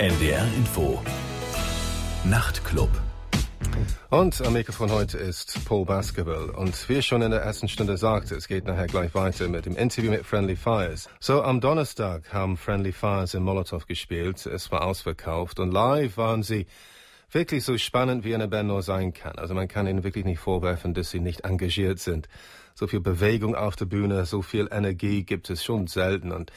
NDR 0.00 0.48
Info. 0.56 0.98
Nachtclub. 2.24 2.88
Und 4.08 4.40
am 4.40 4.54
Mikrofon 4.54 4.90
heute 4.90 5.18
ist 5.18 5.62
Paul 5.66 5.84
Baskerville. 5.84 6.52
Und 6.52 6.88
wie 6.88 6.94
ich 6.94 7.06
schon 7.06 7.20
in 7.20 7.30
der 7.30 7.42
ersten 7.42 7.68
Stunde 7.68 7.98
sagte, 7.98 8.34
es 8.34 8.48
geht 8.48 8.64
nachher 8.64 8.86
gleich 8.86 9.14
weiter 9.14 9.46
mit 9.48 9.66
dem 9.66 9.76
Interview 9.76 10.10
mit 10.10 10.24
Friendly 10.24 10.56
Fires. 10.56 11.10
So, 11.20 11.42
am 11.42 11.60
Donnerstag 11.60 12.32
haben 12.32 12.56
Friendly 12.56 12.92
Fires 12.92 13.34
in 13.34 13.42
Molotow 13.42 13.86
gespielt. 13.86 14.46
Es 14.46 14.72
war 14.72 14.86
ausverkauft 14.86 15.60
und 15.60 15.70
live 15.70 16.16
waren 16.16 16.42
sie 16.42 16.66
wirklich 17.30 17.62
so 17.62 17.76
spannend, 17.76 18.24
wie 18.24 18.34
eine 18.34 18.48
Band 18.48 18.68
nur 18.68 18.80
sein 18.80 19.12
kann. 19.12 19.36
Also 19.36 19.52
man 19.52 19.68
kann 19.68 19.86
ihnen 19.86 20.02
wirklich 20.02 20.24
nicht 20.24 20.40
vorwerfen, 20.40 20.94
dass 20.94 21.10
sie 21.10 21.20
nicht 21.20 21.44
engagiert 21.44 21.98
sind. 21.98 22.26
So 22.74 22.86
viel 22.86 23.00
Bewegung 23.00 23.54
auf 23.54 23.76
der 23.76 23.84
Bühne, 23.84 24.24
so 24.24 24.40
viel 24.40 24.66
Energie 24.72 25.24
gibt 25.24 25.50
es 25.50 25.62
schon 25.62 25.88
selten 25.88 26.32
und 26.32 26.52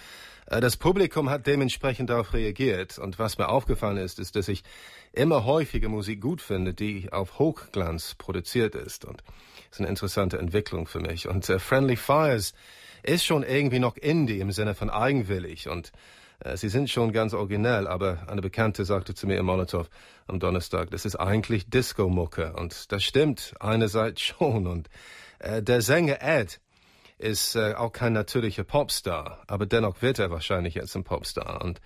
das 0.62 0.78
Publikum 0.78 1.30
hat 1.30 1.48
dementsprechend 1.48 2.10
darauf 2.10 2.34
reagiert. 2.34 3.00
Und 3.00 3.20
was 3.20 3.38
mir 3.38 3.50
aufgefallen 3.50 3.98
ist, 3.98 4.20
ist, 4.20 4.36
dass 4.36 4.48
ich 4.48 4.64
immer 5.12 5.46
häufiger 5.46 5.90
Musik 5.90 6.22
gut 6.22 6.41
finde, 6.41 6.73
die 6.73 7.12
auf 7.12 7.40
Hochglanz 7.40 8.16
produziert 8.16 8.76
ist. 8.76 9.05
Und 9.05 9.24
das 9.70 9.77
ist 9.77 9.80
eine 9.80 9.90
interessante 9.90 10.38
Entwicklung 10.38 10.88
für 10.88 11.00
mich. 11.00 11.27
Und 11.27 11.48
äh, 11.50 11.60
Friendly 11.60 11.96
Fires 11.96 12.54
ist 13.04 13.26
schon 13.26 13.44
irgendwie 13.44 13.80
noch 13.80 13.98
Indie 13.98 14.40
im 14.40 14.52
Sinne 14.52 14.76
von 14.76 14.90
eigenwillig. 14.90 15.70
Und 15.70 15.91
äh, 16.40 16.58
sie 16.58 16.70
sind 16.70 16.90
schon 16.90 17.12
ganz 17.12 17.34
originell, 17.34 17.88
aber 17.88 18.27
eine 18.27 18.41
Bekannte 18.41 18.85
sagte 18.85 19.13
zu 19.13 19.27
mir 19.27 19.38
im 19.38 19.46
Molotow 19.46 19.90
am 20.27 20.40
Donnerstag, 20.40 20.91
das 20.91 21.05
ist 21.05 21.16
eigentlich 21.16 21.70
Disco-Mucke. 21.70 22.54
Und 22.54 22.91
das 22.91 23.04
stimmt 23.04 23.54
einerseits 23.60 24.22
schon. 24.24 24.68
Und 24.68 24.90
äh, 25.40 25.62
der 25.62 25.82
Sänger 25.82 26.22
Ed, 26.22 26.60
ist 27.23 27.55
äh, 27.55 27.73
auch 27.76 27.91
kein 27.91 28.13
natürlicher 28.13 28.63
Popstar, 28.63 29.40
aber 29.48 29.66
dennoch 29.66 30.02
wird 30.02 30.20
er 30.20 30.30
wahrscheinlich 30.30 30.76
jetzt 30.76 30.95
ein 30.95 31.04
Popstar. 31.04 31.63
Und 31.63 31.82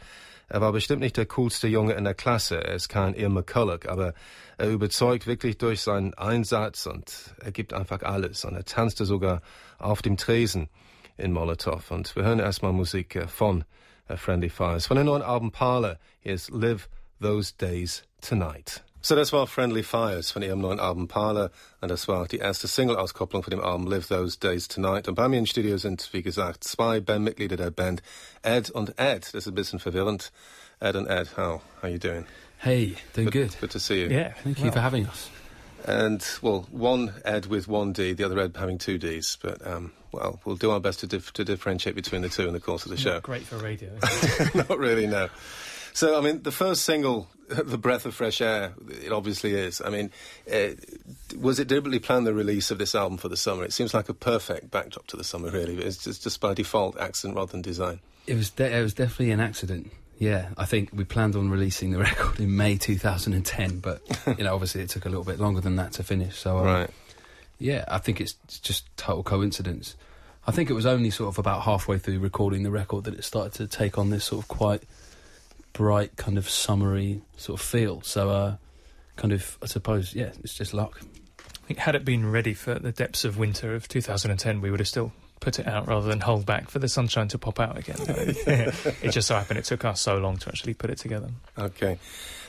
er 0.50 0.62
war 0.62 0.72
bestimmt 0.72 1.02
nicht 1.02 1.18
der 1.18 1.26
coolste 1.26 1.68
Junge 1.68 1.94
in 1.94 2.04
der 2.04 2.13
Klasse. 2.13 2.63
Er 2.63 2.73
ist 2.73 2.90
kein 2.90 3.13
Ian 3.13 3.34
McCulloch, 3.34 3.85
aber 3.88 4.13
er 4.58 4.70
überzeugt 4.70 5.27
wirklich 5.27 5.58
durch 5.58 5.82
seinen 5.82 6.13
Einsatz 6.13 6.85
und 6.85 7.35
er 7.40 7.52
gibt 7.52 7.74
einfach 7.74 8.02
alles. 8.02 8.46
Und 8.46 8.55
er 8.55 8.65
tanzte 8.65 9.05
sogar 9.05 9.41
auf 9.77 10.02
dem 10.02 10.18
Tresen 10.18 10.70
in 11.18 11.34
Molotow. 11.34 11.91
Und 11.91 12.15
wir 12.15 12.24
hören 12.24 12.40
erstmal 12.40 12.74
Musik 12.74 13.15
äh, 13.15 13.27
von 13.27 13.65
äh, 14.08 14.18
Friendly 14.18 14.49
Fires. 14.49 14.88
Von 14.88 14.96
der 14.96 15.04
neuen 15.04 15.21
Album 15.21 15.52
Parlor. 15.52 15.98
Hier 16.20 16.34
ist 16.34 16.49
Live 16.49 16.90
Those 17.21 17.54
Days 17.58 18.04
Tonight. 18.21 18.87
So, 19.08 19.16
das 19.16 19.32
war 19.32 19.48
Friendly 19.48 19.84
Fires 19.84 20.32
von 20.32 20.41
ihrem 20.41 20.60
neuen 20.60 20.82
Album 20.82 21.08
Pala 21.08 21.50
und 21.80 21.90
das 21.90 22.10
war 22.10 22.27
die 22.27 22.40
erste 22.40 22.68
Single-Auskopplung 22.68 23.41
von 23.41 23.52
dem 23.52 23.62
Album 23.62 23.88
Live 23.88 24.10
Those 24.10 24.38
Days 24.38 24.68
Tonight. 24.68 25.08
Und 25.08 25.16
bei 25.16 25.30
mir 25.30 25.38
im 25.38 25.46
Studio 25.46 25.77
sind, 25.77 26.10
wie 26.12 26.22
gesagt, 26.22 26.66
zwei 26.66 26.99
Bandmitglieder 26.99 27.55
der 27.55 27.72
Band, 27.72 28.04
Ed 28.41 28.70
und 28.70 28.99
Ed. 28.99 29.24
Das 29.27 29.34
ist 29.34 29.48
ein 29.48 29.55
bisschen 29.55 29.80
verwirrend. 29.80 30.34
Ed 30.82 30.98
und 30.98 31.08
Ed, 31.08 31.38
how, 31.38 31.62
how 31.82 31.90
you 31.90 31.98
doing? 31.98 32.26
Hey, 32.58 32.98
doing 33.14 33.30
good. 33.30 33.52
Good, 33.52 33.62
good 33.62 33.72
to 33.72 33.80
see 33.80 34.02
you. 34.02 34.10
Yeah, 34.10 34.34
thank 34.44 34.60
you 34.60 34.74
for 34.74 34.82
having 34.82 35.08
us. 35.08 35.30
And, 35.86 36.21
well, 36.42 36.68
one 36.70 37.14
Ed 37.24 37.46
with 37.46 37.70
one 37.70 37.94
D, 37.94 38.12
the 38.12 38.26
other 38.26 38.38
Ed 38.38 38.58
having 38.58 38.77
two 38.77 38.98
Ds. 38.98 39.38
But, 39.38 39.66
um, 39.66 39.94
well, 40.12 40.42
we'll 40.44 40.58
do 40.58 40.71
our 40.71 40.82
best 40.82 40.99
to, 40.99 41.08
dif 41.08 41.32
to 41.32 41.46
differentiate 41.46 41.96
between 41.96 42.24
the 42.24 42.30
two 42.30 42.46
in 42.46 42.52
the 42.52 42.60
course 42.60 42.84
of 42.84 42.92
the 42.92 42.98
show. 42.98 43.21
Great 43.21 43.44
for 43.44 43.55
radio. 43.55 43.90
Not 44.54 44.77
really, 44.77 45.08
no. 45.08 45.30
So, 45.94 46.18
I 46.18 46.21
mean, 46.21 46.44
the 46.44 46.52
first 46.52 46.84
single, 46.84 47.30
The 47.63 47.77
Breath 47.77 48.05
of 48.05 48.13
Fresh 48.13 48.41
Air, 48.41 48.73
it 48.90 49.12
obviously 49.12 49.53
is. 49.53 49.81
I 49.81 49.90
mean, 49.90 50.12
uh, 50.51 50.70
was 51.40 51.59
it 51.59 51.70
deliberately 51.70 51.99
planned 51.99 52.27
the 52.27 52.34
release 52.34 52.71
of 52.71 52.77
this 52.77 52.93
album 52.93 53.17
for 53.17 53.29
the 53.29 53.37
summer? 53.37 53.63
It 53.63 53.71
seems 53.71 53.93
like 53.93 54.09
a 54.09 54.13
perfect 54.13 54.70
backdrop 54.70 55.07
to 55.07 55.17
the 55.17 55.23
summer, 55.23 55.49
really. 55.49 55.77
It's 55.77 56.03
just, 56.03 56.23
just 56.23 56.41
by 56.41 56.53
default 56.53 56.99
accident 56.99 57.37
rather 57.37 57.51
than 57.51 57.62
design. 57.62 58.01
It 58.25 58.35
was, 58.35 58.51
it 58.57 58.81
was 58.81 58.93
definitely 58.93 59.31
an 59.31 59.40
accident. 59.40 59.91
Yeah, 60.20 60.49
I 60.57 60.65
think 60.65 60.90
we 60.91 61.03
planned 61.03 61.35
on 61.35 61.49
releasing 61.49 61.91
the 61.91 61.99
record 61.99 62.40
in 62.40 62.55
May 62.55 62.75
2010, 62.75 63.79
but 63.79 64.01
you 64.38 64.44
know, 64.44 64.53
obviously 64.53 64.81
it 64.81 64.90
took 64.90 65.06
a 65.06 65.09
little 65.09 65.23
bit 65.23 65.40
longer 65.40 65.62
than 65.62 65.75
that 65.78 65.94
to 65.94 66.03
finish. 66.03 66.38
So, 66.38 66.57
um, 66.57 66.66
right. 66.66 66.90
Yeah, 67.59 67.86
I 67.88 67.97
think 68.00 68.19
it's 68.22 68.34
just 68.59 68.86
total 68.97 69.24
coincidence. 69.24 69.96
I 70.46 70.52
think 70.52 70.69
it 70.69 70.74
was 70.74 70.86
only 70.86 71.09
sort 71.09 71.30
of 71.30 71.40
about 71.40 71.63
halfway 71.63 71.97
through 71.97 72.19
recording 72.19 72.63
the 72.63 72.72
record 72.72 73.03
that 73.06 73.16
it 73.16 73.24
started 73.24 73.53
to 73.53 73.68
take 73.68 73.97
on 73.97 74.09
this 74.09 74.25
sort 74.25 74.44
of 74.44 74.47
quite 74.47 74.84
bright, 75.78 76.18
kind 76.18 76.40
of 76.40 76.50
summery 76.50 77.22
sort 77.38 77.60
of 77.60 77.66
feel. 77.66 78.02
So, 78.02 78.32
uh, 78.32 78.56
kind 79.16 79.32
of, 79.32 79.58
I 79.62 79.68
suppose, 79.68 80.16
yeah, 80.16 80.32
it's 80.44 80.56
just 80.56 80.74
luck. 80.74 81.00
I 81.40 81.68
think 81.68 81.80
had 81.80 81.94
it 81.94 82.04
been 82.04 82.32
ready 82.32 82.56
for 82.56 82.80
the 82.80 82.92
depths 82.92 83.24
of 83.24 83.38
winter 83.38 83.76
of 83.76 83.88
2010, 83.88 84.60
we 84.60 84.72
would 84.72 84.80
have 84.80 84.88
still 84.88 85.12
put 85.40 85.60
it 85.60 85.68
out 85.68 85.88
rather 85.88 86.08
than 86.08 86.20
hold 86.20 86.48
back 86.48 86.70
for 86.70 86.80
the 86.80 86.88
sunshine 86.88 87.28
to 87.28 87.38
pop 87.38 87.60
out 87.60 87.78
again. 87.78 87.98
it 88.00 89.12
just 89.12 89.28
so 89.28 89.36
happened 89.36 89.60
it 89.60 89.66
took 89.66 89.86
us 89.86 90.02
so 90.02 90.18
long 90.18 90.38
to 90.38 90.50
actually 90.50 90.74
put 90.74 90.90
it 90.90 90.98
together. 90.98 91.30
Okay. 91.58 92.00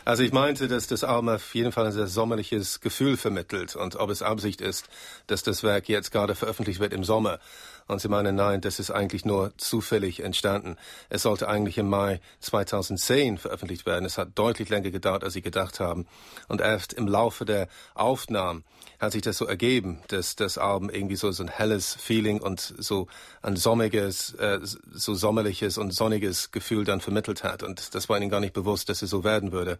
Also 0.06 0.22
ich 0.22 0.33
meinte, 0.33 0.69
dass 0.69 0.87
das 0.87 1.05
Album 1.05 1.28
auf 1.28 1.55
jeden 1.55 1.71
Fall 1.71 1.84
ein 1.84 1.93
sehr 1.93 2.06
sommerliches 2.06 2.81
Gefühl 2.81 3.19
vermittelt 3.19 3.77
und 3.77 3.97
ob 3.97 4.09
es 4.09 4.22
Absicht 4.22 4.62
ist, 4.62 4.88
dass 5.27 5.43
das 5.43 5.62
Werk 5.62 5.91
jetzt 5.91 6.12
gerade 6.12 6.34
veröffentlicht 6.34 6.81
wird 6.81 6.94
im 6.94 7.05
Sommer. 7.05 7.41
Und 7.88 8.00
sie 8.00 8.09
meinen, 8.09 8.37
nein, 8.37 8.60
das 8.60 8.78
ist 8.78 8.91
eigentlich 8.91 9.25
nur 9.25 9.53
zufällig 9.56 10.21
entstanden. 10.21 10.76
Es 11.09 11.22
sollte 11.22 11.49
eigentlich 11.49 11.78
im 11.78 11.88
Mai 11.88 12.21
2010 12.41 13.38
veröffentlicht 13.38 13.87
werden. 13.87 14.04
Es 14.04 14.19
hat 14.19 14.31
deutlich 14.34 14.69
länger 14.69 14.91
gedauert, 14.91 15.25
als 15.25 15.32
sie 15.32 15.43
gedacht 15.43 15.81
haben. 15.81 16.06
Und 16.49 16.60
erst 16.60 16.93
im 16.93 17.09
Laufe 17.09 17.44
der 17.44 17.69
Aufnahmen 17.94 18.65
hat 19.00 19.12
sich 19.12 19.22
das 19.22 19.38
so 19.38 19.47
ergeben, 19.47 20.00
dass 20.09 20.37
das 20.37 20.59
Album 20.59 20.91
irgendwie 20.91 21.16
so, 21.16 21.32
so 21.32 21.43
ein 21.43 21.49
helles 21.49 21.94
Feeling 21.94 22.41
und 22.41 22.75
so 22.78 23.09
ein 23.43 23.56
sommiges, 23.56 24.34
äh, 24.34 24.60
so 24.62 25.15
sommerliches 25.15 25.78
und 25.78 25.93
sonniges 25.93 26.50
Gefühl 26.50 26.84
dann 26.84 27.00
vermittelt 27.00 27.43
hat. 27.43 27.62
Und 27.62 27.94
das 27.94 28.09
war 28.09 28.19
ihnen 28.19 28.31
gar 28.31 28.41
nicht 28.41 28.53
bewusst, 28.53 28.88
dass 28.88 29.03
es 29.03 29.10
so 29.10 29.25
werden 29.25 29.50
würde 29.50 29.78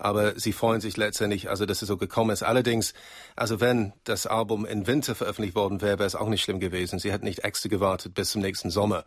aber 0.00 0.38
sie 0.38 0.52
freuen 0.52 0.80
sich 0.80 0.96
letztendlich, 0.96 1.50
also 1.50 1.66
dass 1.66 1.82
es 1.82 1.88
so 1.88 1.96
gekommen 1.96 2.30
ist. 2.30 2.42
Allerdings, 2.42 2.94
also 3.36 3.60
wenn 3.60 3.92
das 4.04 4.26
Album 4.26 4.64
im 4.64 4.86
Winter 4.86 5.14
veröffentlicht 5.14 5.54
worden 5.54 5.80
wäre, 5.80 5.98
wäre 5.98 6.06
es 6.06 6.14
auch 6.14 6.28
nicht 6.28 6.42
schlimm 6.42 6.58
gewesen. 6.58 6.98
Sie 6.98 7.12
hätten 7.12 7.26
nicht 7.26 7.44
extra 7.44 7.68
gewartet 7.68 8.14
bis 8.14 8.30
zum 8.30 8.40
nächsten 8.40 8.70
Sommer. 8.70 9.04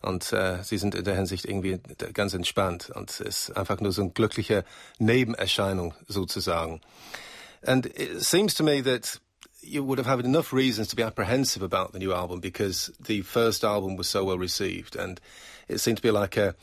Und 0.00 0.32
äh, 0.32 0.62
sie 0.64 0.78
sind 0.78 0.94
in 0.94 1.04
der 1.04 1.14
Hinsicht 1.14 1.44
irgendwie 1.44 1.78
ganz 2.12 2.34
entspannt. 2.34 2.90
Und 2.90 3.10
es 3.10 3.20
ist 3.20 3.56
einfach 3.56 3.80
nur 3.80 3.92
so 3.92 4.02
eine 4.02 4.10
glückliche 4.10 4.64
Nebenerscheinung 4.98 5.94
sozusagen. 6.08 6.80
And 7.64 7.86
it 7.86 8.22
seems 8.22 8.54
to 8.54 8.64
me 8.64 8.82
that 8.82 9.20
you 9.62 9.84
would 9.84 9.98
have 9.98 10.06
had 10.06 10.24
enough 10.24 10.52
reasons 10.52 10.88
to 10.88 10.96
be 10.96 11.04
apprehensive 11.04 11.62
about 11.62 11.92
the 11.92 11.98
new 11.98 12.12
album 12.12 12.40
because 12.40 12.90
the 12.98 13.22
first 13.22 13.62
album 13.62 13.96
was 13.96 14.08
so 14.08 14.24
well 14.24 14.38
received 14.38 14.96
and 14.96 15.20
it 15.68 15.78
seemed 15.78 15.96
to 15.98 16.02
be 16.02 16.10
like 16.10 16.36
a 16.36 16.56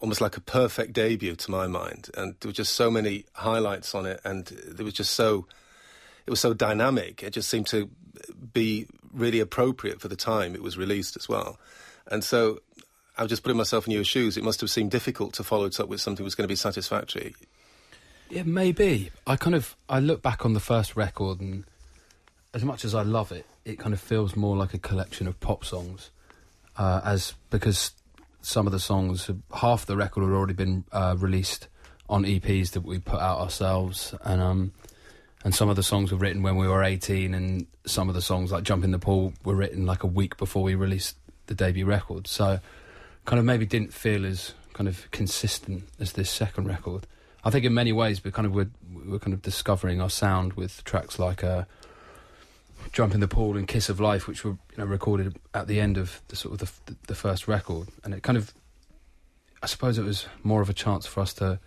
almost 0.00 0.20
like 0.20 0.36
a 0.36 0.40
perfect 0.40 0.92
debut 0.92 1.36
to 1.36 1.50
my 1.50 1.66
mind. 1.66 2.10
And 2.16 2.34
there 2.40 2.48
were 2.48 2.54
just 2.54 2.74
so 2.74 2.90
many 2.90 3.26
highlights 3.34 3.94
on 3.94 4.06
it, 4.06 4.20
and 4.24 4.50
it 4.50 4.82
was 4.82 4.94
just 4.94 5.12
so 5.14 5.46
it 6.26 6.30
was 6.30 6.40
so 6.40 6.54
dynamic. 6.54 7.22
It 7.22 7.32
just 7.32 7.48
seemed 7.48 7.66
to 7.68 7.90
be 8.52 8.86
really 9.12 9.40
appropriate 9.40 10.00
for 10.00 10.08
the 10.08 10.16
time 10.16 10.54
it 10.54 10.62
was 10.62 10.76
released 10.76 11.16
as 11.16 11.28
well. 11.28 11.58
And 12.10 12.22
so 12.22 12.60
I 13.16 13.22
was 13.22 13.30
just 13.30 13.42
putting 13.42 13.56
myself 13.56 13.86
in 13.86 13.92
your 13.92 14.04
shoes. 14.04 14.36
It 14.36 14.44
must 14.44 14.60
have 14.60 14.70
seemed 14.70 14.90
difficult 14.90 15.34
to 15.34 15.44
follow 15.44 15.66
it 15.66 15.80
up 15.80 15.88
with 15.88 16.00
something 16.00 16.22
that 16.22 16.26
was 16.26 16.34
going 16.34 16.44
to 16.44 16.52
be 16.52 16.56
satisfactory. 16.56 17.34
Yeah, 18.28 18.44
maybe. 18.44 19.10
I 19.26 19.36
kind 19.36 19.56
of 19.56 19.76
I 19.88 19.98
look 19.98 20.22
back 20.22 20.44
on 20.44 20.54
the 20.54 20.60
first 20.60 20.96
record, 20.96 21.40
and 21.40 21.64
as 22.54 22.64
much 22.64 22.84
as 22.84 22.94
I 22.94 23.02
love 23.02 23.32
it, 23.32 23.44
it 23.64 23.78
kind 23.78 23.92
of 23.92 24.00
feels 24.00 24.36
more 24.36 24.56
like 24.56 24.72
a 24.72 24.78
collection 24.78 25.26
of 25.26 25.38
pop 25.40 25.64
songs, 25.64 26.10
uh, 26.76 27.00
as 27.04 27.34
because 27.50 27.90
some 28.42 28.66
of 28.66 28.72
the 28.72 28.80
songs, 28.80 29.30
half 29.54 29.86
the 29.86 29.96
record 29.96 30.22
had 30.22 30.32
already 30.32 30.54
been 30.54 30.84
uh, 30.92 31.16
released 31.18 31.68
on 32.08 32.24
EPs 32.24 32.72
that 32.72 32.82
we 32.82 32.98
put 32.98 33.20
out 33.20 33.38
ourselves, 33.38 34.14
and 34.24 34.40
um, 34.40 34.72
and 35.44 35.54
some 35.54 35.68
of 35.68 35.76
the 35.76 35.82
songs 35.82 36.12
were 36.12 36.18
written 36.18 36.42
when 36.42 36.56
we 36.56 36.68
were 36.68 36.82
18, 36.82 37.34
and 37.34 37.66
some 37.86 38.08
of 38.08 38.14
the 38.14 38.22
songs 38.22 38.52
like 38.52 38.64
"Jump 38.64 38.84
in 38.84 38.90
the 38.90 38.98
Pool" 38.98 39.32
were 39.44 39.54
written 39.54 39.86
like 39.86 40.02
a 40.02 40.08
week 40.08 40.36
before 40.36 40.62
we 40.62 40.74
released 40.74 41.16
the 41.46 41.54
debut 41.54 41.86
record. 41.86 42.26
So, 42.26 42.60
kind 43.24 43.38
of 43.38 43.44
maybe 43.44 43.66
didn't 43.66 43.94
feel 43.94 44.26
as 44.26 44.54
kind 44.72 44.88
of 44.88 45.10
consistent 45.10 45.84
as 45.98 46.12
this 46.12 46.30
second 46.30 46.66
record. 46.66 47.06
I 47.44 47.50
think 47.50 47.64
in 47.64 47.72
many 47.72 47.92
ways 47.92 48.22
we 48.22 48.30
kind 48.30 48.46
of 48.46 48.54
were, 48.54 48.68
we're 48.92 49.18
kind 49.18 49.32
of 49.32 49.42
discovering 49.42 50.00
our 50.00 50.10
sound 50.10 50.54
with 50.54 50.84
tracks 50.84 51.18
like 51.18 51.42
uh, 51.42 51.64
Jump 52.92 53.14
in 53.14 53.20
the 53.20 53.28
Pool 53.28 53.56
and 53.56 53.68
Kiss 53.68 53.88
of 53.88 54.00
Life, 54.00 54.26
which 54.26 54.44
were 54.44 54.52
you 54.52 54.78
know 54.78 54.84
recorded 54.84 55.36
at 55.54 55.66
the 55.66 55.80
end 55.80 55.96
of 55.96 56.20
the 56.28 56.36
sort 56.36 56.60
of 56.60 56.84
the, 56.86 56.96
the 57.06 57.14
first 57.14 57.48
record, 57.48 57.88
and 58.04 58.14
it 58.14 58.22
kind 58.22 58.36
of, 58.36 58.52
I 59.62 59.66
suppose 59.66 59.98
it 59.98 60.04
was 60.04 60.26
more 60.42 60.60
of 60.60 60.68
a 60.68 60.74
chance 60.74 61.06
for 61.06 61.20
us 61.20 61.32
to 61.34 61.58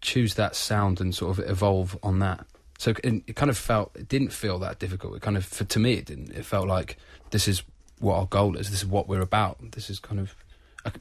choose 0.00 0.34
that 0.34 0.56
sound 0.56 1.00
and 1.00 1.14
sort 1.14 1.38
of 1.38 1.50
evolve 1.50 1.96
on 2.02 2.18
that. 2.20 2.46
So 2.78 2.94
it, 3.02 3.34
kind 3.34 3.50
of 3.50 3.58
felt 3.58 3.90
it 3.96 4.08
didn't 4.08 4.32
feel 4.32 4.58
that 4.60 4.78
difficult. 4.78 5.16
It 5.16 5.22
kind 5.22 5.36
of 5.36 5.44
for, 5.44 5.64
to 5.64 5.78
me 5.78 5.94
it 5.94 6.06
didn't. 6.06 6.32
It 6.32 6.44
felt 6.44 6.68
like 6.68 6.96
this 7.30 7.48
is 7.48 7.62
what 7.98 8.14
our 8.16 8.26
goal 8.26 8.56
is. 8.56 8.70
This 8.70 8.82
is 8.82 8.86
what 8.86 9.08
we're 9.08 9.20
about. 9.20 9.58
This 9.72 9.90
is 9.90 9.98
kind 9.98 10.20
of 10.20 10.34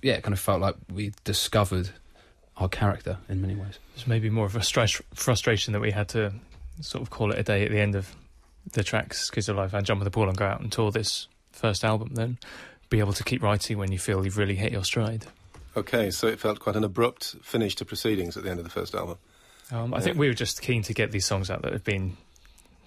yeah. 0.01 0.13
It 0.13 0.23
kind 0.23 0.33
of 0.33 0.39
felt 0.39 0.61
like 0.61 0.75
we 0.91 1.13
discovered 1.23 1.89
our 2.57 2.67
character 2.67 3.17
in 3.29 3.41
many 3.41 3.55
ways. 3.55 3.79
It's 3.95 4.07
maybe 4.07 4.29
more 4.29 4.45
of 4.45 4.55
a 4.55 4.61
frustration 5.13 5.73
that 5.73 5.79
we 5.79 5.91
had 5.91 6.09
to 6.09 6.33
sort 6.81 7.01
of 7.01 7.09
call 7.09 7.31
it 7.31 7.39
a 7.39 7.43
day 7.43 7.63
at 7.63 7.71
the 7.71 7.79
end 7.79 7.95
of 7.95 8.15
the 8.73 8.83
tracks 8.83 9.29
Kiss 9.29 9.47
of 9.49 9.57
Life 9.57 9.73
and 9.73 9.85
Jump 9.85 10.01
in 10.01 10.05
the 10.05 10.11
Pool 10.11 10.27
and 10.27 10.37
go 10.37 10.45
out 10.45 10.61
and 10.61 10.71
tour 10.71 10.91
this 10.91 11.27
first 11.51 11.83
album, 11.83 12.13
then 12.13 12.37
be 12.89 12.99
able 12.99 13.13
to 13.13 13.23
keep 13.23 13.41
writing 13.41 13.77
when 13.77 13.91
you 13.91 13.99
feel 13.99 14.23
you've 14.23 14.37
really 14.37 14.55
hit 14.55 14.71
your 14.71 14.83
stride. 14.83 15.25
Okay, 15.75 16.09
so 16.09 16.27
it 16.27 16.39
felt 16.39 16.59
quite 16.59 16.75
an 16.75 16.83
abrupt 16.83 17.35
finish 17.43 17.75
to 17.75 17.85
proceedings 17.85 18.35
at 18.35 18.43
the 18.43 18.49
end 18.49 18.59
of 18.59 18.65
the 18.65 18.71
first 18.71 18.95
album. 18.95 19.17
Um, 19.71 19.93
I 19.93 19.97
yeah. 19.97 20.03
think 20.03 20.17
we 20.17 20.27
were 20.27 20.33
just 20.33 20.61
keen 20.61 20.81
to 20.83 20.93
get 20.93 21.11
these 21.11 21.25
songs 21.25 21.49
out 21.49 21.61
that 21.63 21.73
have 21.73 21.83
been 21.83 22.17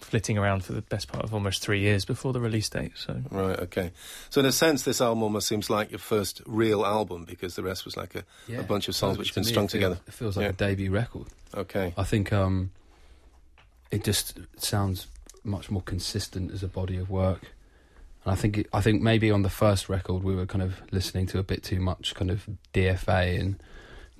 flitting 0.00 0.38
around 0.38 0.64
for 0.64 0.72
the 0.72 0.82
best 0.82 1.08
part 1.08 1.24
of 1.24 1.34
almost 1.34 1.62
three 1.62 1.80
years 1.80 2.04
before 2.04 2.32
the 2.32 2.40
release 2.40 2.68
date. 2.68 2.92
So 2.96 3.20
right, 3.30 3.58
okay. 3.60 3.92
So 4.30 4.40
in 4.40 4.46
a 4.46 4.52
sense, 4.52 4.82
this 4.82 5.00
album 5.00 5.22
almost 5.22 5.46
seems 5.46 5.70
like 5.70 5.90
your 5.90 5.98
first 5.98 6.42
real 6.46 6.84
album 6.84 7.24
because 7.24 7.54
the 7.54 7.62
rest 7.62 7.84
was 7.84 7.96
like 7.96 8.14
a, 8.14 8.24
yeah. 8.48 8.60
a 8.60 8.62
bunch 8.62 8.88
of 8.88 8.96
songs 8.96 9.18
which 9.18 9.28
have 9.28 9.34
been 9.36 9.44
strung 9.44 9.66
it 9.66 9.70
together. 9.70 10.00
It 10.06 10.14
feels 10.14 10.36
like 10.36 10.44
yeah. 10.44 10.50
a 10.50 10.54
debut 10.54 10.90
record. 10.90 11.26
Okay. 11.54 11.92
I 11.96 12.04
think 12.04 12.32
um, 12.32 12.70
it 13.90 14.02
just 14.02 14.38
sounds 14.56 15.06
much 15.44 15.70
more 15.70 15.82
consistent 15.82 16.50
as 16.52 16.62
a 16.62 16.68
body 16.68 16.96
of 16.96 17.10
work. 17.10 17.52
And 18.24 18.32
I 18.32 18.36
think 18.36 18.66
I 18.72 18.80
think 18.80 19.02
maybe 19.02 19.30
on 19.30 19.42
the 19.42 19.50
first 19.50 19.88
record 19.88 20.22
we 20.22 20.34
were 20.34 20.46
kind 20.46 20.62
of 20.62 20.82
listening 20.92 21.26
to 21.28 21.38
a 21.38 21.42
bit 21.42 21.62
too 21.62 21.80
much 21.80 22.14
kind 22.14 22.30
of 22.30 22.48
DFA 22.74 23.40
and 23.40 23.62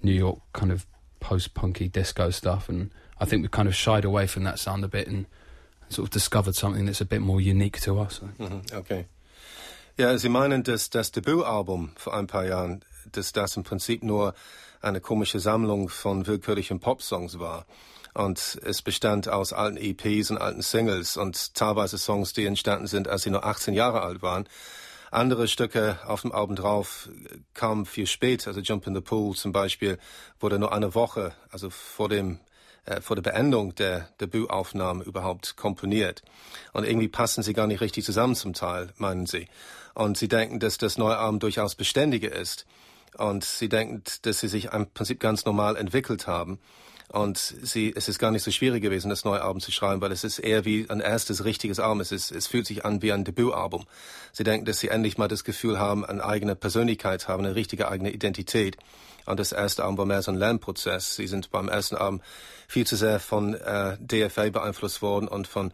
New 0.03 0.13
York 0.13 0.41
kind 0.53 0.73
of 0.73 0.87
post 1.21 1.55
punky 1.55 1.89
disco 1.89 2.31
stuff, 2.31 2.69
and 2.69 2.91
I 3.21 3.27
think 3.27 3.43
we 3.43 3.49
kind 3.49 3.69
of 3.69 3.75
shied 3.75 4.05
away 4.05 4.27
from 4.27 4.45
that 4.45 4.59
sound 4.59 4.85
a 4.85 4.89
bit 4.89 5.07
and 5.07 5.27
sort 5.89 6.07
of 6.07 6.11
discovered 6.11 6.55
something 6.55 6.87
that's 6.87 7.01
a 7.01 7.05
bit 7.05 7.21
more 7.21 7.41
unique 7.41 7.81
to 7.81 8.01
us. 8.01 8.21
Mhm, 8.39 8.73
okay. 8.73 9.07
Ja, 9.99 10.17
Sie 10.17 10.29
meinen, 10.29 10.63
dass 10.63 10.89
das 10.89 11.11
Debütalbum 11.11 11.91
vor 11.97 12.15
ein 12.15 12.27
paar 12.27 12.47
Jahren, 12.47 12.83
dass 13.13 13.33
das 13.33 13.57
im 13.57 13.65
Prinzip 13.65 14.03
nur 14.03 14.35
eine 14.81 15.01
komische 15.01 15.41
Sammlung 15.41 15.89
von 15.91 16.27
willkürlichen 16.27 16.81
Popsongs 16.81 17.39
war. 17.39 17.67
Und 18.15 18.61
es 18.65 18.83
bestand 18.83 19.29
aus 19.29 19.53
alten 19.53 19.77
EPs 19.77 20.31
und 20.31 20.39
alten 20.39 20.63
Singles 20.63 21.17
und 21.17 21.55
teilweise 21.55 21.99
Songs, 21.99 22.33
die 22.33 22.47
entstanden 22.47 22.87
sind, 22.87 23.09
als 23.09 23.23
sie 23.23 23.31
nur 23.31 23.45
18 23.45 23.75
Jahre 23.75 24.03
alt 24.03 24.23
waren. 24.23 24.49
Andere 25.11 25.49
Stücke 25.49 25.99
auf 26.07 26.23
dem 26.23 26.33
Album 26.33 26.55
drauf 26.55 27.09
kamen 27.55 27.85
viel 27.85 28.07
spät, 28.07 28.47
also 28.47 28.61
Jump 28.61 28.87
in 28.87 28.95
the 28.95 29.01
Pool 29.01 29.35
zum 29.35 29.53
Beispiel 29.53 29.99
wurde 30.39 30.59
nur 30.59 30.73
eine 30.73 30.95
Woche, 30.95 31.33
also 31.51 31.69
vor 31.71 32.09
dem 32.09 32.39
äh, 32.87 33.01
vor 33.01 33.17
der 33.17 33.23
Beendung 33.23 33.75
der 33.75 34.09
Debütaufnahme 34.21 35.05
überhaupt 35.05 35.57
komponiert. 35.57 36.23
Und 36.73 36.85
irgendwie 36.85 37.09
passen 37.09 37.43
sie 37.43 37.53
gar 37.53 37.67
nicht 37.67 37.81
richtig 37.81 38.05
zusammen 38.05 38.35
zum 38.35 38.55
Teil, 38.55 38.93
meinen 38.97 39.27
sie. 39.27 39.49
Und 39.95 40.17
sie 40.17 40.29
denken, 40.29 40.61
dass 40.61 40.79
das 40.79 40.97
neue 40.97 41.19
Album 41.19 41.41
durchaus 41.41 41.75
beständiger 41.75 42.33
ist. 42.33 42.67
Und 43.19 43.45
sie 43.45 43.69
denken, 43.69 44.03
dass 44.23 44.41
sie 44.41 44.49
sich 44.49 44.67
im 44.73 44.91
Prinzip 44.91 45.21
ganz 45.21 45.45
normal 45.45 45.77
entwickelt 45.77 46.27
haben. 46.27 46.59
Und 47.13 47.39
sie, 47.39 47.93
es 47.97 48.09
ist 48.09 48.21
gar 48.21 48.31
nicht 48.31 48.45
so 48.45 48.53
schwierig 48.53 48.83
gewesen, 48.83 49.11
das 49.11 49.25
neue 49.25 49.43
Album 49.43 49.61
zu 49.61 49.73
schreiben, 49.73 50.01
weil 50.01 50.13
es 50.13 50.23
ist 50.23 50.39
eher 50.39 50.65
wie 50.65 50.87
ein 50.89 51.01
erstes 51.01 51.45
richtiges 51.45 51.81
Album. 51.81 52.01
Es, 52.01 52.13
ist, 52.13 52.31
es 52.31 52.47
fühlt 52.47 52.67
sich 52.67 52.85
an 52.85 53.03
wie 53.03 53.13
ein 53.13 53.25
Debütalbum. 53.25 53.85
Sie 54.33 54.45
denken, 54.45 54.65
dass 54.65 54.79
sie 54.79 54.89
endlich 54.89 55.19
mal 55.19 55.27
das 55.27 55.43
Gefühl 55.43 55.81
haben, 55.81 56.05
eine 56.05 56.25
eigene 56.25 56.55
Persönlichkeit 56.55 57.27
haben, 57.27 57.45
eine 57.45 57.57
richtige 57.57 57.89
eigene 57.89 58.13
Identität. 58.13 58.77
Und 59.27 59.41
das 59.41 59.51
erste 59.51 59.83
Album 59.83 59.99
war 59.99 60.07
mehr 60.07 60.23
so 60.23 60.31
ein 60.31 60.37
Lernprozess. 60.37 61.17
Sie 61.17 61.27
sind 61.27 61.51
beim 61.51 61.69
ersten 61.69 61.97
Album 61.97 62.21
viel 62.69 62.87
zu 62.87 62.95
sehr 62.95 63.19
von 63.19 63.55
äh, 63.55 63.97
DFA 63.99 64.51
beeinflusst 64.51 65.03
worden 65.03 65.27
und 65.27 65.49
von 65.49 65.73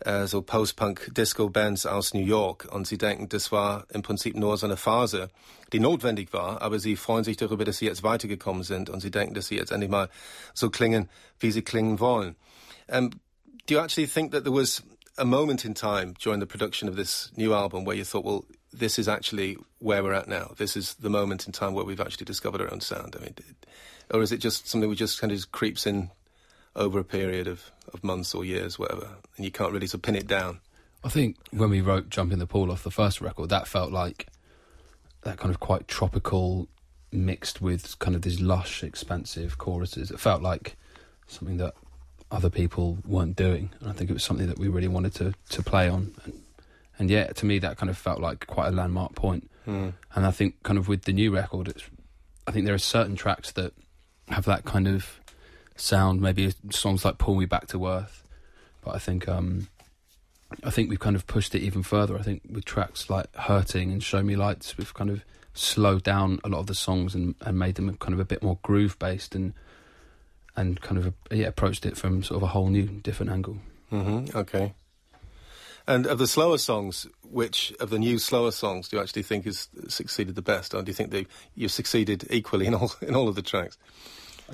äh, 0.00 0.26
so 0.26 0.42
Post-Punk-Disco-Bands 0.42 1.86
aus 1.86 2.14
New 2.14 2.24
York. 2.24 2.68
Und 2.70 2.86
sie 2.86 2.98
denken, 2.98 3.28
das 3.28 3.52
war 3.52 3.86
im 3.90 4.02
Prinzip 4.02 4.36
nur 4.36 4.56
so 4.56 4.66
eine 4.66 4.76
Phase, 4.76 5.30
die 5.72 5.80
notwendig 5.80 6.32
war. 6.32 6.62
Aber 6.62 6.78
sie 6.78 6.96
freuen 6.96 7.24
sich 7.24 7.36
darüber, 7.36 7.64
dass 7.64 7.78
sie 7.78 7.86
jetzt 7.86 8.02
weitergekommen 8.02 8.62
sind. 8.62 8.90
Und 8.90 9.00
sie 9.00 9.10
denken, 9.10 9.34
dass 9.34 9.48
sie 9.48 9.56
jetzt 9.56 9.72
endlich 9.72 9.90
mal 9.90 10.08
so 10.54 10.70
klingen, 10.70 11.08
wie 11.38 11.50
sie 11.50 11.62
klingen 11.62 12.00
wollen. 12.00 12.36
Um, 12.88 13.10
do 13.66 13.74
you 13.74 13.80
actually 13.80 14.06
think 14.06 14.32
that 14.32 14.44
there 14.44 14.54
was 14.54 14.82
a 15.18 15.24
moment 15.24 15.64
in 15.64 15.74
time 15.74 16.14
during 16.22 16.40
the 16.40 16.46
production 16.46 16.88
of 16.88 16.96
this 16.96 17.32
new 17.36 17.52
album 17.52 17.84
where 17.84 17.96
you 17.96 18.04
thought, 18.04 18.24
well, 18.24 18.44
this 18.72 18.98
is 18.98 19.08
actually 19.08 19.56
where 19.78 20.02
we're 20.02 20.12
at 20.12 20.28
now. 20.28 20.52
This 20.56 20.76
is 20.76 20.94
the 20.94 21.10
moment 21.10 21.46
in 21.46 21.52
time 21.52 21.74
where 21.74 21.84
we've 21.84 22.00
actually 22.00 22.26
discovered 22.26 22.60
our 22.60 22.72
own 22.72 22.80
sound. 22.80 23.16
I 23.18 23.24
mean, 23.24 23.34
or 24.12 24.22
is 24.22 24.32
it 24.32 24.38
just 24.38 24.68
something 24.68 24.88
which 24.88 24.98
just 24.98 25.20
kind 25.20 25.32
of 25.32 25.52
creeps 25.52 25.86
in 25.86 26.10
over 26.76 27.00
a 27.00 27.04
period 27.04 27.48
of, 27.48 27.72
of 27.92 28.04
months 28.04 28.34
or 28.34 28.44
years, 28.44 28.78
whatever, 28.78 29.08
and 29.36 29.44
you 29.44 29.50
can't 29.50 29.72
really 29.72 29.86
sort 29.86 30.00
of 30.00 30.02
pin 30.02 30.14
it 30.14 30.26
down? 30.28 30.60
I 31.02 31.08
think 31.08 31.36
when 31.50 31.70
we 31.70 31.80
wrote 31.80 32.08
"Jump 32.08 32.32
in 32.32 32.38
the 32.38 32.46
Pool" 32.46 32.70
off 32.70 32.84
the 32.84 32.90
first 32.90 33.20
record, 33.20 33.48
that 33.48 33.66
felt 33.66 33.90
like 33.90 34.28
that 35.22 35.38
kind 35.38 35.52
of 35.52 35.58
quite 35.58 35.88
tropical, 35.88 36.68
mixed 37.10 37.60
with 37.60 37.98
kind 37.98 38.14
of 38.14 38.22
these 38.22 38.40
lush, 38.40 38.84
expansive 38.84 39.58
choruses. 39.58 40.10
It 40.10 40.20
felt 40.20 40.42
like 40.42 40.76
something 41.26 41.56
that 41.56 41.74
other 42.30 42.50
people 42.50 42.98
weren't 43.06 43.36
doing, 43.36 43.70
and 43.80 43.88
I 43.88 43.92
think 43.92 44.10
it 44.10 44.12
was 44.12 44.24
something 44.24 44.46
that 44.46 44.58
we 44.58 44.68
really 44.68 44.88
wanted 44.88 45.14
to 45.16 45.34
to 45.50 45.62
play 45.62 45.88
on 45.88 46.14
and 46.24 46.42
and 46.98 47.10
yeah, 47.10 47.26
to 47.26 47.46
me 47.46 47.58
that 47.58 47.76
kind 47.76 47.90
of 47.90 47.98
felt 47.98 48.20
like 48.20 48.46
quite 48.46 48.68
a 48.68 48.70
landmark 48.70 49.14
point. 49.14 49.50
Mm. 49.66 49.94
And 50.14 50.26
I 50.26 50.30
think 50.30 50.62
kind 50.62 50.78
of 50.78 50.88
with 50.88 51.02
the 51.02 51.12
new 51.12 51.34
record, 51.34 51.68
it's 51.68 51.84
I 52.46 52.52
think 52.52 52.64
there 52.64 52.74
are 52.74 52.78
certain 52.78 53.16
tracks 53.16 53.52
that 53.52 53.72
have 54.28 54.44
that 54.44 54.64
kind 54.64 54.88
of 54.88 55.20
sound. 55.76 56.20
Maybe 56.20 56.52
songs 56.70 57.04
like 57.04 57.18
"Pull 57.18 57.36
Me 57.36 57.46
Back 57.46 57.68
to 57.68 57.86
Earth," 57.86 58.24
but 58.84 58.94
I 58.94 58.98
think 58.98 59.28
um, 59.28 59.68
I 60.64 60.70
think 60.70 60.90
we've 60.90 61.00
kind 61.00 61.16
of 61.16 61.26
pushed 61.26 61.54
it 61.54 61.62
even 61.62 61.82
further. 61.82 62.16
I 62.16 62.22
think 62.22 62.42
with 62.50 62.64
tracks 62.64 63.10
like 63.10 63.34
"Hurting" 63.34 63.92
and 63.92 64.02
"Show 64.02 64.22
Me 64.22 64.36
Lights," 64.36 64.76
we've 64.76 64.94
kind 64.94 65.10
of 65.10 65.24
slowed 65.54 66.02
down 66.02 66.38
a 66.44 66.48
lot 66.48 66.58
of 66.60 66.66
the 66.66 66.74
songs 66.74 67.14
and, 67.14 67.34
and 67.40 67.58
made 67.58 67.76
them 67.76 67.96
kind 67.96 68.12
of 68.12 68.20
a 68.20 68.24
bit 68.24 68.42
more 68.42 68.58
groove 68.62 68.98
based 68.98 69.34
and 69.34 69.54
and 70.54 70.80
kind 70.80 70.98
of 70.98 71.12
yeah 71.30 71.46
approached 71.46 71.86
it 71.86 71.96
from 71.96 72.22
sort 72.22 72.36
of 72.36 72.42
a 72.42 72.48
whole 72.48 72.68
new 72.68 72.86
different 72.86 73.30
angle. 73.32 73.58
Mm-hmm. 73.92 74.36
Okay. 74.36 74.74
And 75.88 76.06
of 76.06 76.18
the 76.18 76.26
slower 76.26 76.58
songs, 76.58 77.06
which 77.22 77.72
of 77.78 77.90
the 77.90 77.98
new 77.98 78.18
slower 78.18 78.50
songs 78.50 78.88
do 78.88 78.96
you 78.96 79.02
actually 79.02 79.22
think 79.22 79.44
has 79.44 79.68
succeeded 79.86 80.34
the 80.34 80.42
best, 80.42 80.74
or 80.74 80.82
do 80.82 80.90
you 80.90 80.94
think 80.94 81.10
they 81.10 81.26
you've 81.54 81.70
succeeded 81.70 82.26
equally 82.30 82.66
in 82.66 82.74
all 82.74 82.92
in 83.00 83.14
all 83.14 83.28
of 83.28 83.34
the 83.34 83.42
tracks? 83.42 83.78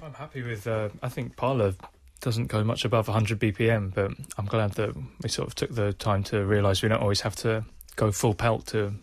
I'm 0.02 0.14
happy 0.14 0.42
with. 0.42 0.66
Uh, 0.66 0.90
I 1.02 1.08
think 1.08 1.36
Pala 1.36 1.74
doesn't 2.20 2.46
go 2.46 2.62
much 2.62 2.84
above 2.84 3.08
100 3.08 3.38
BPM, 3.38 3.92
but 3.92 4.12
I'm 4.38 4.46
glad 4.46 4.72
that 4.72 4.94
we 5.22 5.28
sort 5.28 5.48
of 5.48 5.54
took 5.54 5.74
the 5.74 5.92
time 5.92 6.22
to 6.24 6.44
realise 6.44 6.82
we 6.82 6.88
don't 6.88 7.02
always 7.02 7.20
have 7.22 7.36
to 7.36 7.64
go 7.96 8.12
full 8.12 8.34
pelt 8.34 8.66
to, 8.68 8.94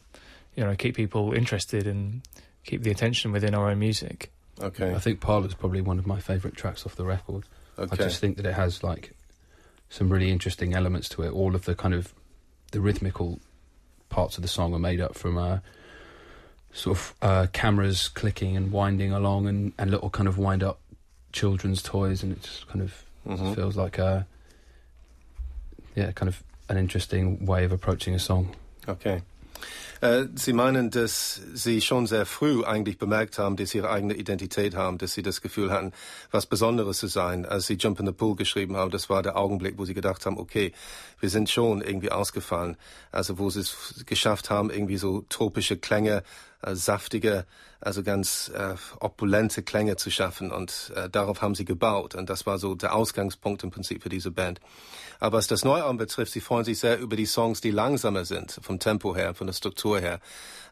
you 0.56 0.64
know, 0.64 0.76
keep 0.76 0.96
people 0.96 1.34
interested 1.34 1.86
and 1.86 2.22
keep 2.64 2.84
the 2.84 2.92
attention 2.92 3.32
within 3.32 3.54
our 3.54 3.70
own 3.70 3.80
music. 3.80 4.32
Okay. 4.62 4.94
I 4.94 5.00
think 5.00 5.20
Pala 5.20 5.46
is 5.46 5.54
probably 5.54 5.82
one 5.82 6.00
of 6.00 6.08
my 6.08 6.20
favourite 6.20 6.56
tracks 6.56 6.86
off 6.86 6.96
the 6.96 7.06
record. 7.06 7.44
Okay. 7.78 7.92
I 7.92 7.96
just 7.96 8.20
think 8.20 8.38
that 8.38 8.46
it 8.46 8.54
has 8.54 8.84
like 8.84 9.12
some 9.90 10.10
really 10.10 10.32
interesting 10.32 10.74
elements 10.74 11.10
to 11.10 11.24
it. 11.24 11.32
All 11.32 11.56
of 11.56 11.66
the 11.66 11.76
kind 11.76 11.94
of 11.94 12.14
the 12.72 12.82
rhythmical 12.82 13.40
parts 14.10 14.38
of 14.38 14.42
the 14.42 14.48
song 14.48 14.74
are 14.74 14.80
made 14.80 15.02
up 15.02 15.16
from 15.16 15.38
uh, 15.38 15.60
sort 16.72 16.98
of 16.98 17.16
uh, 17.22 17.48
cameras 17.52 18.08
clicking 18.08 18.56
and 18.56 18.72
winding 18.72 19.12
along 19.12 19.48
and, 19.48 19.74
and 19.78 19.92
little 19.92 20.10
kind 20.10 20.28
of 20.28 20.38
wind 20.38 20.64
up 20.64 20.80
children's 21.32 21.82
toys, 21.82 22.24
and 22.24 22.32
it 22.32 22.42
just 22.42 22.68
kind 22.68 22.82
of 22.82 23.04
mm-hmm. 23.28 23.54
feels 23.54 23.76
like 23.76 23.98
a 23.98 24.26
yeah, 25.96 26.12
kind 26.12 26.30
of 26.30 26.44
an 26.70 26.78
interesting 26.78 27.46
way 27.46 27.66
of 27.66 27.72
approaching 27.72 28.14
a 28.14 28.20
song. 28.20 28.56
Okay. 28.88 29.22
Äh, 30.02 30.28
Sie 30.36 30.54
meinen, 30.54 30.92
dass 30.92 31.42
Sie 31.54 31.82
schon 31.82 32.08
sehr 32.08 32.26
früh 32.26 32.64
eigentlich 32.64 32.98
bemerkt 32.98 33.38
haben, 33.38 33.58
dass 33.58 33.72
Sie 33.72 33.80
Ihre 33.80 33.90
eigene 33.90 34.14
Identität 34.14 34.76
haben, 34.76 34.98
dass 34.98 35.14
Sie 35.14 35.22
das 35.22 35.42
Gefühl 35.42 35.72
hatten, 35.72 35.92
was 36.32 36.46
Besonderes 36.46 37.00
zu 37.00 37.08
sein. 37.08 37.46
Als 37.46 37.68
Sie 37.68 37.74
Jump 37.74 38.00
in 38.00 38.06
the 38.06 38.14
Pool 38.14 38.36
geschrieben 38.36 38.78
haben, 38.78 38.92
das 38.92 39.10
war 39.10 39.22
der 39.24 39.36
Augenblick, 39.36 39.78
wo 39.78 39.84
Sie 39.84 39.94
gedacht 39.94 40.26
haben, 40.26 40.38
okay, 40.38 40.72
wir 41.20 41.30
sind 41.30 41.50
schon 41.50 41.82
irgendwie 41.82 42.12
ausgefallen. 42.12 42.78
Also 43.12 43.40
wo 43.40 43.50
Sie 43.50 43.60
es 43.60 44.06
geschafft 44.06 44.50
haben, 44.50 44.70
irgendwie 44.70 44.98
so 44.98 45.26
tropische 45.28 45.76
Klänge, 45.76 46.24
saftige, 46.62 47.46
also 47.82 48.04
ganz 48.04 48.52
äh, 48.54 48.76
opulente 49.00 49.64
Klänge 49.64 49.96
zu 49.96 50.12
schaffen. 50.12 50.52
Und 50.52 50.92
äh, 50.96 51.10
darauf 51.10 51.42
haben 51.42 51.56
Sie 51.56 51.66
gebaut. 51.66 52.16
Und 52.16 52.30
das 52.30 52.46
war 52.46 52.58
so 52.58 52.76
der 52.76 52.96
Ausgangspunkt 52.96 53.64
im 53.64 53.72
Prinzip 53.72 54.04
für 54.04 54.10
diese 54.10 54.32
Band. 54.32 54.60
Aber 55.20 55.38
was 55.38 55.48
das 55.48 55.66
Neualbum 55.66 55.98
betrifft, 55.98 56.32
sie 56.32 56.40
freuen 56.40 56.64
sich 56.64 56.80
sehr 56.80 56.98
über 56.98 57.18
die 57.18 57.26
Songs, 57.26 57.60
die 57.60 57.72
langsamer 57.72 58.24
sind, 58.24 58.60
vom 58.62 58.80
Tempo 58.80 59.16
her, 59.16 59.34
von 59.34 59.48
der 59.48 59.54
Struktur 59.54 60.00
her. 60.00 60.22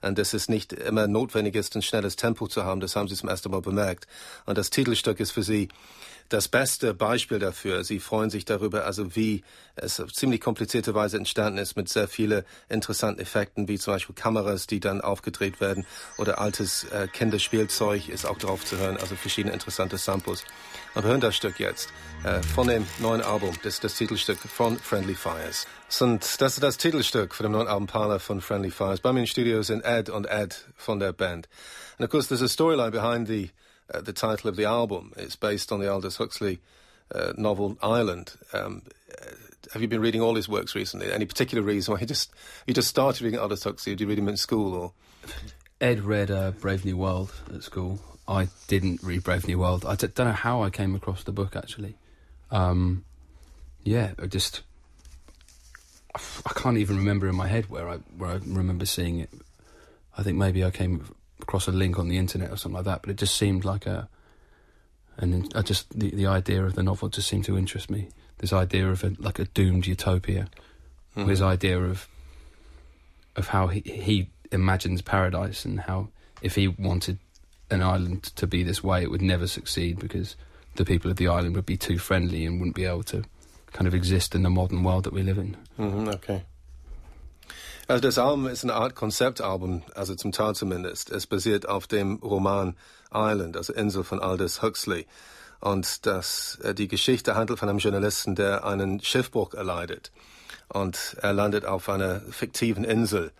Und 0.02 0.18
dass 0.18 0.34
es 0.34 0.48
nicht 0.48 0.72
immer 0.72 1.08
notwendig 1.08 1.56
ist, 1.56 1.76
ein 1.76 1.82
schnelles 1.82 2.16
Tempo 2.16 2.48
zu 2.48 2.64
haben, 2.64 2.80
das 2.80 2.96
haben 2.96 3.10
sie 3.10 3.16
zum 3.16 3.28
ersten 3.28 3.52
Mal 3.52 3.62
bemerkt. 3.62 4.08
Und 4.46 4.58
das 4.58 4.70
Titelstück 4.70 5.20
ist 5.20 5.32
für 5.32 5.44
sie 5.44 5.68
das 6.30 6.48
beste 6.48 6.94
Beispiel 6.94 7.40
dafür. 7.40 7.84
Sie 7.84 8.00
freuen 8.00 8.30
sich 8.30 8.46
darüber, 8.46 8.86
also 8.86 9.16
wie 9.16 9.44
es 9.76 10.00
auf 10.00 10.12
ziemlich 10.14 10.42
komplizierte 10.42 10.94
Weise 10.94 11.18
entstanden 11.18 11.58
ist 11.58 11.76
mit 11.76 11.90
sehr 11.90 12.08
vielen 12.08 12.44
interessanten 12.70 13.22
Effekten, 13.22 13.68
wie 13.68 13.78
zum 13.78 13.94
Beispiel 13.94 14.16
Kameras, 14.16 14.68
die 14.68 14.80
dann 14.80 15.02
aufgedreht 15.02 15.62
werden 15.62 15.86
oder 16.18 16.40
altes 16.40 16.86
äh, 16.98 17.08
Kinderspielzeug 17.08 18.10
ist 18.10 18.26
auch 18.26 18.38
drauf 18.38 18.66
zu 18.66 18.78
hören, 18.78 18.98
also 18.98 19.16
verschiedene 19.16 19.54
interessante 19.54 19.98
Samples. 19.98 20.44
Und 20.96 21.04
wir 21.04 21.10
hören 21.10 21.22
das 21.22 21.36
Stück 21.36 21.60
jetzt 21.60 21.90
äh, 22.24 22.42
von 22.42 22.68
dem 22.68 22.86
neuen 23.00 23.22
Album, 23.22 23.56
das 23.64 23.76
ist 23.76 23.84
das 23.84 23.96
Titelstück 23.96 24.40
von 24.40 24.78
Friendly 24.78 25.16
Fires. 25.16 25.68
Und 26.00 26.42
das 26.42 26.56
ist 26.56 26.64
das 26.64 26.78
Titelstück 26.78 27.36
von 27.36 27.44
dem 27.46 27.52
neuen 27.52 27.68
Album 27.68 27.88
Parlor 27.88 28.20
von 28.20 28.42
Friendly 28.42 28.72
Fires. 28.72 29.00
Bei 29.00 29.14
mir 29.14 29.22
in 29.22 29.28
Studio 29.28 29.62
sind 29.62 29.84
Ed 29.86 30.10
und 30.10 30.26
Ed 30.26 30.66
von 30.76 31.00
der 31.00 31.14
Band. 31.14 31.48
And 32.00 32.06
of 32.06 32.12
course 32.12 32.28
there's 32.28 32.42
a 32.42 32.48
storyline 32.48 32.92
behind 32.92 33.28
the 33.28 33.50
uh, 33.94 34.02
the 34.02 34.14
title 34.14 34.50
of 34.50 34.56
the 34.56 34.66
album. 34.66 35.14
It's 35.18 35.36
based 35.36 35.72
on 35.72 35.80
the 35.80 35.88
Aldous 35.88 36.18
Huxley 36.18 36.60
uh, 37.14 37.34
novel 37.38 37.78
Island. 37.82 38.38
Um, 38.54 38.84
uh, 39.12 39.32
have 39.74 39.82
you 39.82 39.88
been 39.88 40.02
reading 40.02 40.22
all 40.22 40.36
his 40.36 40.48
works 40.48 40.76
recently? 40.76 41.12
Any 41.12 41.26
particular 41.26 41.64
reason 41.64 41.94
why 41.94 42.00
you 42.00 42.08
just 42.08 42.32
you 42.66 42.74
just 42.74 42.90
started 42.90 43.22
reading 43.22 43.40
Aldous 43.40 43.64
Huxley? 43.64 43.94
Did 43.94 44.02
you 44.02 44.08
read 44.08 44.20
him 44.20 44.28
in 44.28 44.38
school 44.38 44.74
or? 44.74 44.94
Ed 45.80 46.02
read 46.02 46.32
uh, 46.32 46.52
Brave 46.52 46.86
New 46.86 46.98
World 46.98 47.34
at 47.54 47.64
school. 47.64 48.00
I 48.28 48.50
didn't 48.68 49.04
read 49.04 49.24
Brave 49.24 49.48
New 49.48 49.60
World. 49.60 49.86
I 49.86 49.96
d- 49.96 50.08
don't 50.08 50.28
know 50.28 50.34
how 50.34 50.64
I 50.64 50.70
came 50.70 50.96
across 50.96 51.24
the 51.24 51.32
book 51.32 51.56
actually. 51.56 51.96
Um, 52.52 53.06
yeah, 53.84 54.12
I 54.22 54.26
just 54.26 54.62
I 56.16 56.54
can't 56.56 56.78
even 56.78 56.98
remember 56.98 57.28
in 57.28 57.36
my 57.36 57.48
head 57.48 57.70
where 57.70 57.88
I 57.88 57.98
where 58.18 58.32
I 58.32 58.40
remember 58.44 58.86
seeing 58.86 59.20
it. 59.20 59.30
I 60.18 60.24
think 60.24 60.38
maybe 60.38 60.64
I 60.66 60.72
came 60.72 61.06
across 61.42 61.68
a 61.68 61.72
link 61.72 62.00
on 62.00 62.10
the 62.10 62.18
internet 62.18 62.52
or 62.52 62.58
something 62.58 62.78
like 62.78 62.86
that, 62.86 63.02
but 63.02 63.12
it 63.12 63.18
just 63.18 63.38
seemed 63.38 63.64
like 63.64 63.86
a 63.86 64.10
and 65.18 65.52
I 65.56 65.62
just 65.62 65.98
the, 65.98 66.12
the 66.12 66.28
idea 66.28 66.64
of 66.64 66.76
the 66.76 66.84
novel 66.84 67.10
just 67.10 67.28
seemed 67.28 67.46
to 67.46 67.58
interest 67.58 67.90
me. 67.90 68.10
This 68.40 68.54
idea 68.54 68.90
of 68.90 69.04
a, 69.04 69.16
like 69.20 69.40
a 69.40 69.46
doomed 69.46 69.88
utopia, 69.88 70.48
mm-hmm. 71.16 71.30
his 71.30 71.42
idea 71.42 71.80
of 71.80 72.08
of 73.36 73.48
how 73.50 73.68
he 73.68 73.82
he 73.82 74.30
imagines 74.52 75.02
paradise 75.02 75.66
and 75.66 75.82
how 75.82 76.10
if 76.42 76.56
he 76.56 76.68
wanted 76.68 77.20
an 77.70 77.82
island 77.82 78.24
to 78.36 78.48
be 78.48 78.64
this 78.64 78.84
way, 78.84 79.04
it 79.04 79.12
would 79.12 79.22
never 79.22 79.48
succeed 79.48 80.00
because 80.00 80.36
the 80.76 80.86
people 80.86 81.12
of 81.12 81.18
the 81.18 81.28
island 81.28 81.56
would 81.56 81.66
be 81.66 81.78
too 81.78 81.98
friendly 81.98 82.46
and 82.46 82.60
wouldn't 82.60 82.76
be 82.76 82.86
able 82.86 83.04
to 83.04 83.24
kind 83.74 83.88
of 83.88 83.94
exist 83.94 84.36
in 84.36 84.44
the 84.44 84.50
modern 84.50 84.84
world 84.84 85.04
that 85.04 85.14
we 85.14 85.24
live 85.24 85.38
in. 85.38 85.58
Mhm, 85.78 86.08
okay. 86.14 86.44
Also 87.88 88.02
das 88.02 88.18
Album 88.18 88.48
ist 88.48 88.64
eine 88.64 88.74
Art 88.74 88.96
Konzeptalbum, 88.96 89.82
also 89.96 90.16
zum 90.16 90.32
Teil 90.34 90.56
zumindest. 90.56 91.10
Es 91.10 91.26
basiert 91.26 91.70
auf 91.70 91.88
dem 91.88 92.18
Roman 92.18 92.76
Island, 93.14 93.56
also 93.56 93.74
Insel 93.74 94.04
von 94.04 94.20
Aldous 94.20 94.62
Huxley. 94.62 95.06
Und 95.60 96.06
das, 96.06 96.60
äh, 96.64 96.74
die 96.74 96.88
Geschichte 96.88 97.36
handelt 97.36 97.60
von 97.60 97.70
einem 97.70 97.80
Journalisten, 97.80 98.36
der 98.36 98.66
einen 98.66 99.02
Schiffbruch 99.02 99.54
erleidet. 99.54 100.12
Und 100.68 101.16
er 101.22 101.34
landet 101.34 101.66
auf 101.66 101.88
einer 101.88 102.20
fiktiven 102.30 102.84
Insel, 102.84 103.32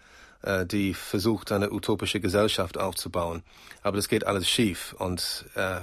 äh, 0.42 0.66
die 0.66 0.94
versucht, 0.94 1.52
eine 1.52 1.72
utopische 1.72 2.20
Gesellschaft 2.20 2.78
aufzubauen. 2.78 3.44
Aber 3.82 3.98
das 3.98 4.08
geht 4.08 4.26
alles 4.26 4.50
schief. 4.50 4.96
Und 4.98 5.46
äh, 5.56 5.82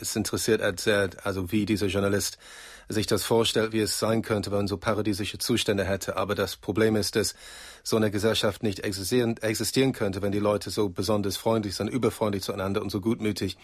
es 0.00 0.16
interessiert 0.16 0.60
er 0.60 0.76
sehr, 0.76 1.10
also 1.24 1.52
wie 1.52 1.66
dieser 1.66 1.86
Journalist 1.86 2.38
sich 2.90 3.06
das 3.06 3.24
vorstellt, 3.24 3.72
wie 3.72 3.80
es 3.80 3.98
sein 3.98 4.22
könnte, 4.22 4.50
wenn 4.50 4.58
man 4.58 4.66
so 4.66 4.76
paradiesische 4.76 5.38
Zustände 5.38 5.84
hätte. 5.84 6.16
Aber 6.16 6.34
das 6.34 6.56
Problem 6.56 6.96
ist, 6.96 7.16
dass 7.16 7.34
so 7.82 7.96
eine 7.96 8.10
Gesellschaft 8.10 8.62
nicht 8.62 8.80
existieren, 8.80 9.36
existieren 9.38 9.92
könnte, 9.92 10.22
wenn 10.22 10.32
die 10.32 10.38
Leute 10.38 10.70
so 10.70 10.88
besonders 10.88 11.36
freundlich 11.36 11.76
sind, 11.76 11.88
überfreundlich 11.88 12.42
zueinander 12.42 12.82
und 12.82 12.90
so 12.90 13.00
gutmütig. 13.00 13.56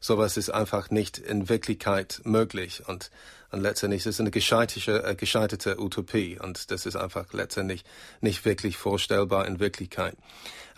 Sowas 0.00 0.36
ist 0.36 0.50
einfach 0.50 0.90
nicht 0.90 1.18
in 1.18 1.48
Wirklichkeit 1.48 2.20
möglich. 2.24 2.82
Und, 2.86 3.10
und 3.50 3.60
letztendlich 3.60 4.00
ist 4.00 4.06
es 4.06 4.20
eine 4.20 4.30
gescheiterte, 4.30 5.04
äh, 5.04 5.14
gescheiterte 5.14 5.80
Utopie. 5.80 6.38
Und 6.38 6.70
das 6.70 6.86
ist 6.86 6.96
einfach 6.96 7.32
letztendlich 7.32 7.84
nicht 8.20 8.44
wirklich 8.44 8.76
vorstellbar 8.76 9.46
in 9.46 9.58
Wirklichkeit. 9.58 10.16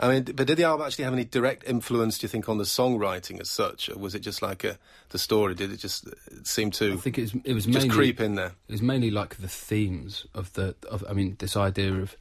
I 0.00 0.07
mean, 0.07 0.25
but 0.25 0.47
did 0.47 0.59
the 0.59 0.64
album 0.64 0.87
actually 0.87 1.05
have 1.05 1.12
any 1.12 1.25
direct 1.25 1.64
influence, 1.64 2.19
do 2.19 2.26
you 2.26 2.28
think, 2.28 2.49
on 2.49 2.59
the 2.59 2.64
songwriting 2.64 3.40
as 3.40 3.50
such? 3.50 3.90
Or 3.90 4.00
was 4.00 4.14
it 4.14 4.23
just 4.23 4.40
like 4.43 4.62
a, 4.62 4.78
the 5.09 5.19
story? 5.19 5.57
Did 5.57 5.73
it 5.73 5.81
just 5.81 6.07
seem 6.45 6.71
to 6.73 6.93
I 6.93 6.97
think 6.97 7.19
it 7.19 7.23
was, 7.23 7.35
it 7.45 7.52
was 7.52 7.67
just 7.67 7.88
mainly, 7.88 7.97
creep 7.97 8.21
in 8.21 8.35
there? 8.35 8.52
It 8.68 8.73
was 8.73 8.83
mainly 8.83 9.11
like 9.11 9.37
the 9.37 9.49
themes 9.49 10.26
of 10.35 10.52
the, 10.54 10.75
of, 10.90 11.04
I 11.09 11.12
mean, 11.12 11.37
this 11.38 11.57
idea 11.57 11.95
of 11.95 12.16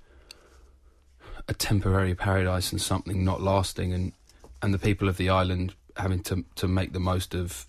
a 1.48 1.54
temporary 1.54 2.16
paradise 2.16 2.72
and 2.72 2.82
something 2.82 3.24
not 3.24 3.42
lasting 3.42 3.94
and, 3.94 4.14
and 4.62 4.74
the 4.74 4.80
people 4.80 5.08
of 5.08 5.18
the 5.18 5.30
island 5.30 5.74
having 5.96 6.22
to, 6.24 6.46
to 6.56 6.68
make 6.68 6.94
the 6.94 7.00
most 7.00 7.34
of 7.34 7.68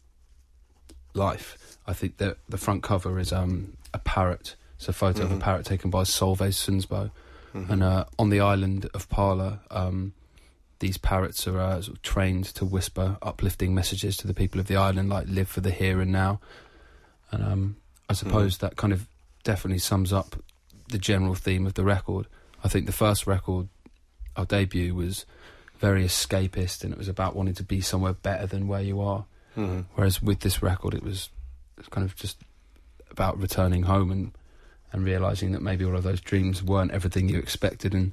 life. 1.14 1.78
I 1.87 1.93
think 1.93 2.19
that 2.19 2.38
the 2.49 2.59
front 2.59 2.83
cover 2.83 3.19
is 3.19 3.33
um, 3.33 3.76
a 3.95 3.99
parrot. 3.99 4.57
It's 4.76 4.88
a 4.88 4.93
photo 4.93 5.25
mm-hmm. 5.25 5.33
of 5.33 5.38
a 5.38 5.40
parrot 5.40 5.67
taken 5.67 5.90
by 5.90 6.02
Sølve 6.02 6.49
Sundsbø. 6.52 7.11
Mm-hmm. 7.55 7.73
And 7.73 7.83
uh, 7.83 8.05
on 8.19 8.31
the 8.31 8.40
island 8.40 8.88
of 8.95 9.09
Pala, 9.09 9.61
um, 9.71 10.12
these 10.81 10.99
parrots 10.99 11.47
are 11.49 11.59
uh, 11.59 11.81
sort 11.81 11.97
of 11.97 12.02
trained 12.02 12.45
to 12.45 12.64
whisper 12.64 13.17
uplifting 13.23 13.75
messages 13.75 14.17
to 14.19 14.26
the 14.26 14.35
people 14.35 14.61
of 14.61 14.67
the 14.67 14.76
island, 14.76 15.09
like 15.09 15.26
live 15.28 15.49
for 15.49 15.61
the 15.61 15.71
here 15.71 16.00
and 16.00 16.12
now. 16.12 16.40
And 17.31 17.43
um, 17.45 17.76
I 18.09 18.15
suppose 18.15 18.57
mm-hmm. 18.57 18.67
that 18.67 18.77
kind 18.77 18.93
of 18.93 19.07
definitely 19.45 19.79
sums 19.79 20.12
up 20.12 20.37
the 20.88 20.99
general 20.99 21.35
theme 21.35 21.67
of 21.67 21.75
the 21.75 21.85
record. 21.85 22.27
I 22.65 22.69
think 22.69 22.87
the 22.87 22.93
first 22.93 23.27
record, 23.27 23.69
our 24.37 24.45
debut, 24.45 24.95
was 24.95 25.27
very 25.79 26.05
escapist 26.05 26.83
and 26.83 26.93
it 26.93 26.99
was 26.99 27.09
about 27.09 27.37
wanting 27.37 27.55
to 27.55 27.62
be 27.62 27.81
somewhere 27.81 28.15
better 28.15 28.47
than 28.47 28.67
where 28.67 28.83
you 28.83 29.00
are. 29.00 29.27
Mm-hmm. 29.57 29.81
Whereas 29.95 30.23
with 30.23 30.41
this 30.41 30.62
record, 30.62 30.95
it 30.95 31.03
was, 31.03 31.31
it 31.77 31.81
was 31.81 31.88
kind 31.88 32.05
of 32.05 32.17
just 32.17 32.38
about 33.11 33.38
returning 33.38 33.85
home 33.85 34.11
and 34.11 34.33
and 34.93 35.05
realizing 35.05 35.53
that 35.53 35.62
maybe 35.62 35.85
all 35.85 35.97
of 35.97 36.03
those 36.03 36.21
dreams 36.21 36.62
weren't 36.62 36.93
everything 36.93 37.29
you 37.29 37.38
expected, 37.38 37.95
and 37.95 38.12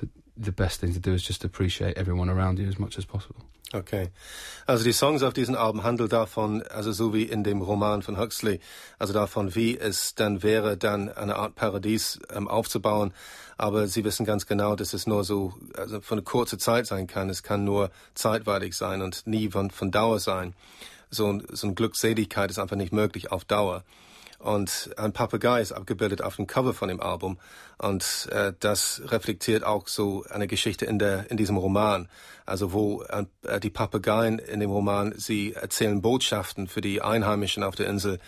the, 0.00 0.08
the 0.36 0.52
best 0.52 0.80
thing 0.80 0.92
to 0.92 0.98
do 0.98 1.12
is 1.12 1.22
just 1.22 1.44
appreciate 1.44 1.96
everyone 1.96 2.28
around 2.28 2.58
you 2.58 2.66
as 2.66 2.78
much 2.78 2.98
as 2.98 3.04
possible. 3.04 3.44
Okay. 3.74 4.08
Also 4.64 4.82
die 4.82 4.92
Songs 4.92 5.22
auf 5.22 5.34
diesem 5.34 5.54
Album 5.54 5.82
handeln 5.82 6.08
davon, 6.08 6.62
also 6.62 6.90
so 6.90 7.12
wie 7.12 7.24
in 7.24 7.44
dem 7.44 7.60
Roman 7.60 8.00
von 8.00 8.18
Huxley, 8.18 8.60
also 8.98 9.12
davon, 9.12 9.54
wie 9.54 9.76
es 9.76 10.14
dann 10.14 10.42
wäre, 10.42 10.78
dann 10.78 11.10
eine 11.10 11.36
Art 11.36 11.54
Paradies 11.54 12.18
ähm, 12.34 12.48
aufzubauen. 12.48 13.12
Aber 13.58 13.86
Sie 13.86 14.04
wissen 14.04 14.24
ganz 14.24 14.46
genau, 14.46 14.74
dass 14.74 14.94
es 14.94 15.06
nur 15.06 15.22
so 15.24 15.52
also 15.76 16.00
für 16.00 16.14
eine 16.14 16.22
kurze 16.22 16.56
Zeit 16.56 16.86
sein 16.86 17.06
kann. 17.06 17.28
Es 17.28 17.42
kann 17.42 17.64
nur 17.64 17.90
zeitweilig 18.14 18.74
sein 18.74 19.02
und 19.02 19.26
nie 19.26 19.50
von, 19.50 19.70
von 19.70 19.90
Dauer 19.90 20.18
sein. 20.18 20.54
So, 21.10 21.40
so 21.50 21.66
eine 21.66 21.74
Glückseligkeit 21.74 22.50
ist 22.50 22.58
einfach 22.58 22.76
nicht 22.76 22.92
möglich 22.92 23.32
auf 23.32 23.44
Dauer. 23.44 23.84
Und 24.38 24.90
ein 24.96 25.12
Papagei 25.12 25.60
ist 25.60 25.72
abgebildet 25.72 26.22
auf 26.22 26.36
dem 26.36 26.46
Cover 26.46 26.72
von 26.72 26.88
dem 26.88 27.00
Album. 27.00 27.38
Und 27.76 28.28
äh, 28.30 28.52
das 28.60 29.02
reflektiert 29.06 29.64
auch 29.64 29.88
so 29.88 30.24
eine 30.30 30.46
Geschichte 30.46 30.84
in, 30.84 31.00
der, 31.00 31.28
in 31.30 31.36
diesem 31.36 31.56
Roman. 31.56 32.08
Also 32.46 32.72
wo 32.72 33.02
äh, 33.02 33.24
die 33.60 33.70
Papageien 33.70 34.38
in 34.38 34.60
dem 34.60 34.70
Roman, 34.70 35.12
sie 35.16 35.54
erzählen 35.54 36.00
Botschaften 36.00 36.68
für 36.68 36.80
die 36.80 37.02
Einheimischen 37.02 37.64
auf 37.64 37.74
der 37.74 37.88
Insel. 37.88 38.20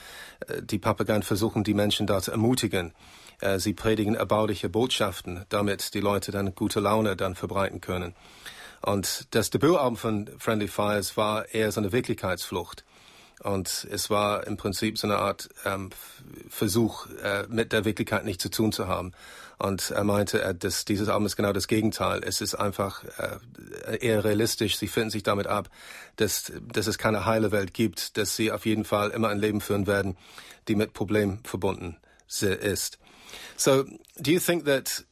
Äh, 0.48 0.62
die 0.62 0.78
Papageien 0.78 1.22
versuchen, 1.22 1.62
die 1.62 1.74
Menschen 1.74 2.08
da 2.08 2.20
zu 2.20 2.32
ermutigen. 2.32 2.92
Äh, 3.40 3.60
sie 3.60 3.72
predigen 3.72 4.16
erbauliche 4.16 4.68
Botschaften, 4.68 5.44
damit 5.48 5.94
die 5.94 6.00
Leute 6.00 6.32
dann 6.32 6.56
gute 6.56 6.80
Laune 6.80 7.14
dann 7.14 7.36
verbreiten 7.36 7.80
können. 7.80 8.14
Und 8.82 9.28
das 9.30 9.50
Debütalbum 9.50 9.96
von 9.96 10.30
Friendly 10.38 10.66
Fires 10.66 11.16
war 11.16 11.48
eher 11.54 11.70
so 11.70 11.80
eine 11.80 11.92
Wirklichkeitsflucht. 11.92 12.84
Und 13.42 13.86
es 13.90 14.10
war 14.10 14.46
im 14.46 14.56
Prinzip 14.56 14.98
so 14.98 15.06
eine 15.06 15.16
Art 15.16 15.48
ähm, 15.64 15.90
Versuch, 16.48 17.06
äh, 17.22 17.46
mit 17.48 17.72
der 17.72 17.84
Wirklichkeit 17.84 18.24
nichts 18.24 18.42
zu 18.42 18.50
tun 18.50 18.70
zu 18.70 18.86
haben. 18.86 19.12
Und 19.58 19.90
er 19.90 20.04
meinte, 20.04 20.42
äh, 20.42 20.54
dass 20.54 20.84
dieses 20.84 21.08
Album 21.08 21.26
ist 21.26 21.36
genau 21.36 21.52
das 21.52 21.66
Gegenteil. 21.66 22.22
Es 22.22 22.40
ist 22.40 22.54
einfach 22.54 23.02
äh, 23.18 23.96
eher 23.96 24.24
realistisch. 24.24 24.76
Sie 24.76 24.88
finden 24.88 25.10
sich 25.10 25.22
damit 25.22 25.46
ab, 25.46 25.70
dass, 26.16 26.52
dass 26.72 26.86
es 26.86 26.98
keine 26.98 27.24
heile 27.24 27.50
Welt 27.50 27.72
gibt, 27.72 28.18
dass 28.18 28.36
sie 28.36 28.52
auf 28.52 28.66
jeden 28.66 28.84
Fall 28.84 29.10
immer 29.10 29.28
ein 29.28 29.38
Leben 29.38 29.60
führen 29.62 29.86
werden, 29.86 30.18
die 30.68 30.74
mit 30.74 30.92
Problemen 30.92 31.40
verbunden 31.44 31.96
ist. 32.28 32.98
So, 33.56 33.84
do 34.18 34.30
you 34.30 34.38
think 34.38 34.64
that 34.66 35.04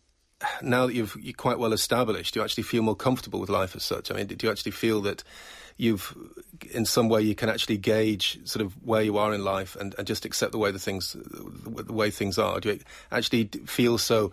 now 0.61 0.87
that 0.87 0.94
you've, 0.94 1.16
you're 1.16 1.35
quite 1.35 1.58
well 1.58 1.73
established, 1.73 2.35
do 2.35 2.40
you 2.40 2.44
actually 2.44 2.64
feel 2.64 2.82
more 2.82 2.97
comfortable 2.97 3.40
with 3.40 3.49
life 3.49 3.75
as 3.75 3.85
such? 3.85 4.11
I 4.11 4.14
mean, 4.14 4.28
do 4.28 4.47
you 4.47 4.50
actually 4.52 4.73
feel 4.73 5.02
that 5.02 5.25
you've 5.78 6.14
in 6.73 6.85
some 6.85 7.08
way 7.08 7.23
you 7.23 7.35
can 7.35 7.49
actually 7.49 7.78
gauge 7.78 8.38
sort 8.44 8.64
of 8.64 8.73
where 8.85 9.02
you 9.02 9.16
are 9.16 9.32
in 9.32 9.44
life 9.44 9.76
and, 9.76 9.94
and 9.97 10.06
just 10.06 10.25
accept 10.25 10.52
the 10.52 10.58
way 10.58 10.70
the 10.70 10.78
things 10.78 11.16
the 11.18 11.92
way 11.92 12.11
things 12.11 12.37
are. 12.37 12.61
Do 12.61 12.70
you 12.70 12.80
actually 13.11 13.44
feel 13.64 13.97
so 13.97 14.32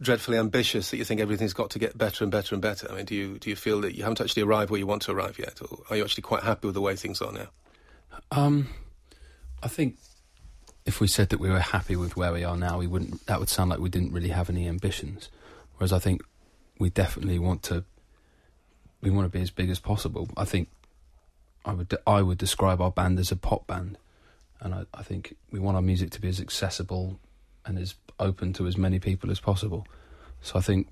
dreadfully 0.00 0.36
ambitious 0.36 0.90
that 0.90 0.98
you 0.98 1.04
think 1.04 1.20
everything's 1.20 1.52
got 1.52 1.70
to 1.70 1.78
get 1.78 1.96
better 1.96 2.24
and 2.24 2.30
better 2.30 2.54
and 2.54 2.62
better? 2.62 2.90
I 2.90 2.94
mean, 2.94 3.06
do 3.06 3.14
you 3.14 3.38
do 3.38 3.50
you 3.50 3.56
feel 3.56 3.80
that 3.80 3.96
you 3.96 4.02
haven't 4.02 4.20
actually 4.20 4.42
arrived 4.42 4.70
where 4.70 4.78
you 4.78 4.86
want 4.86 5.02
to 5.02 5.12
arrive 5.12 5.38
yet, 5.38 5.60
or 5.62 5.78
are 5.90 5.96
you 5.96 6.04
actually 6.04 6.22
quite 6.22 6.42
happy 6.42 6.68
with 6.68 6.74
the 6.74 6.80
way 6.80 6.94
things 6.94 7.20
are 7.20 7.32
now? 7.32 7.48
Um, 8.30 8.68
I 9.62 9.68
think 9.68 9.96
if 10.84 11.00
we 11.00 11.08
said 11.08 11.30
that 11.30 11.40
we 11.40 11.48
were 11.48 11.60
happy 11.60 11.96
with 11.96 12.16
where 12.16 12.32
we 12.32 12.44
are 12.44 12.56
now, 12.56 12.78
we 12.78 12.86
wouldn't. 12.86 13.26
That 13.26 13.40
would 13.40 13.48
sound 13.48 13.70
like 13.70 13.80
we 13.80 13.88
didn't 13.88 14.12
really 14.12 14.28
have 14.28 14.50
any 14.50 14.68
ambitions. 14.68 15.30
Whereas 15.76 15.92
I 15.92 15.98
think 15.98 16.22
we 16.78 16.90
definitely 16.90 17.38
want 17.38 17.62
to. 17.64 17.84
We 19.00 19.10
want 19.10 19.24
to 19.24 19.36
be 19.36 19.42
as 19.42 19.50
big 19.50 19.70
as 19.70 19.80
possible. 19.80 20.28
I 20.36 20.44
think 20.44 20.68
I 21.64 21.72
would 21.72 21.94
I 22.06 22.22
would 22.22 22.38
describe 22.38 22.80
our 22.80 22.90
band 22.90 23.18
as 23.18 23.30
a 23.30 23.36
pop 23.36 23.66
band, 23.66 23.98
and 24.60 24.74
I, 24.74 24.84
I 24.94 25.02
think 25.02 25.36
we 25.50 25.58
want 25.58 25.76
our 25.76 25.82
music 25.82 26.10
to 26.10 26.20
be 26.20 26.28
as 26.28 26.40
accessible 26.40 27.18
and 27.64 27.78
as 27.78 27.94
open 28.18 28.52
to 28.54 28.66
as 28.66 28.76
many 28.76 28.98
people 28.98 29.30
as 29.30 29.40
possible. 29.40 29.86
So 30.40 30.58
I 30.58 30.62
think 30.62 30.88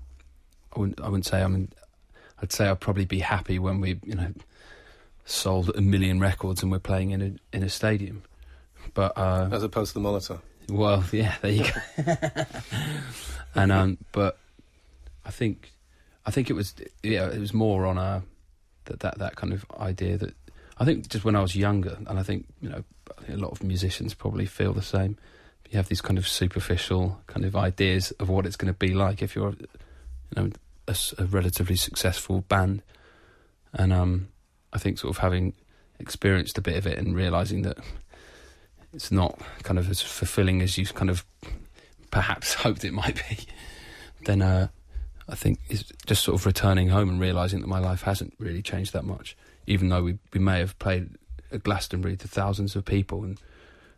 I 0.75 0.79
wouldn't 0.79 1.01
I 1.01 1.05
wouldn't 1.05 1.25
say 1.25 1.41
I 1.41 1.47
mean 1.47 1.71
I'd 2.41 2.51
say 2.51 2.67
I'd 2.67 2.79
probably 2.79 3.05
be 3.05 3.19
happy 3.19 3.59
when 3.59 3.81
we 3.81 3.99
you 4.03 4.15
know 4.15 4.33
sold 5.25 5.69
a 5.75 5.81
million 5.81 6.19
records 6.19 6.63
and 6.63 6.71
we're 6.71 6.79
playing 6.79 7.11
in 7.11 7.21
a 7.21 7.55
in 7.55 7.63
a 7.63 7.69
stadium, 7.69 8.23
but 8.93 9.17
uh, 9.17 9.49
as 9.51 9.63
opposed 9.63 9.89
to 9.89 9.93
the 9.95 9.99
monitor. 9.99 10.39
Well, 10.69 11.03
yeah, 11.11 11.35
there 11.41 11.51
you 11.51 11.65
go. 11.65 12.05
and 13.55 13.71
um, 13.71 13.97
but 14.11 14.37
I 15.25 15.31
think 15.31 15.71
I 16.25 16.31
think 16.31 16.49
it 16.49 16.53
was 16.53 16.73
yeah 17.03 17.27
it 17.27 17.39
was 17.39 17.53
more 17.53 17.85
on 17.85 17.97
a 17.97 18.23
that 18.85 19.01
that 19.01 19.17
that 19.19 19.35
kind 19.35 19.53
of 19.53 19.65
idea 19.79 20.17
that 20.17 20.33
I 20.81 20.85
think 20.85 21.09
just 21.09 21.23
when 21.23 21.35
I 21.35 21.41
was 21.41 21.55
younger, 21.55 21.95
and 22.07 22.17
I 22.17 22.23
think 22.23 22.47
you 22.59 22.67
know, 22.69 22.83
think 23.21 23.37
a 23.37 23.41
lot 23.41 23.51
of 23.51 23.63
musicians 23.63 24.13
probably 24.13 24.45
feel 24.45 24.73
the 24.73 24.81
same. 24.81 25.17
You 25.69 25.77
have 25.77 25.87
these 25.87 26.01
kind 26.01 26.17
of 26.17 26.27
superficial 26.27 27.21
kind 27.27 27.45
of 27.45 27.55
ideas 27.55 28.11
of 28.19 28.29
what 28.29 28.45
it's 28.45 28.55
going 28.55 28.73
to 28.73 28.77
be 28.77 28.93
like 28.93 29.21
if 29.21 29.35
you're, 29.35 29.51
you 29.51 30.35
know, 30.35 30.49
a, 30.87 30.95
a 31.17 31.25
relatively 31.25 31.75
successful 31.75 32.41
band, 32.41 32.81
and 33.73 33.93
um, 33.93 34.29
I 34.73 34.79
think 34.79 34.97
sort 34.97 35.15
of 35.15 35.21
having 35.21 35.53
experienced 35.99 36.57
a 36.57 36.61
bit 36.61 36.77
of 36.77 36.87
it 36.87 36.97
and 36.97 37.15
realizing 37.15 37.61
that 37.61 37.77
it's 38.91 39.11
not 39.11 39.39
kind 39.63 39.77
of 39.77 39.89
as 39.89 40.01
fulfilling 40.01 40.61
as 40.61 40.77
you 40.77 40.85
kind 40.87 41.09
of 41.09 41.23
perhaps 42.09 42.53
hoped 42.65 42.83
it 42.83 42.93
might 42.93 43.21
be, 43.29 43.37
then 44.25 44.41
uh, 44.41 44.67
I 45.29 45.35
think 45.35 45.59
it's 45.69 45.83
just 46.05 46.23
sort 46.23 46.39
of 46.39 46.45
returning 46.45 46.89
home 46.89 47.07
and 47.07 47.21
realizing 47.21 47.61
that 47.61 47.67
my 47.67 47.79
life 47.79 48.01
hasn't 48.01 48.33
really 48.39 48.61
changed 48.61 48.93
that 48.93 49.05
much, 49.05 49.37
even 49.67 49.89
though 49.89 50.03
we 50.03 50.17
we 50.33 50.39
may 50.39 50.59
have 50.59 50.77
played 50.79 51.17
at 51.51 51.63
Glastonbury 51.63 52.17
to 52.17 52.27
thousands 52.27 52.75
of 52.75 52.85
people 52.85 53.23
and 53.23 53.39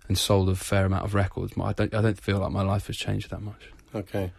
and 0.07 0.17
sold 0.17 0.49
a 0.49 0.55
fair 0.55 0.85
amount 0.85 1.05
of 1.05 1.13
records. 1.13 1.53
I 1.53 1.73
don't 1.73 1.93
I 1.93 2.01
don't 2.01 2.19
feel 2.19 2.39
like 2.39 2.51
my 2.51 2.63
life 2.63 2.87
has 2.87 2.97
changed 2.97 3.29
that 3.29 3.41
much. 3.41 3.71
Okay. 3.93 4.31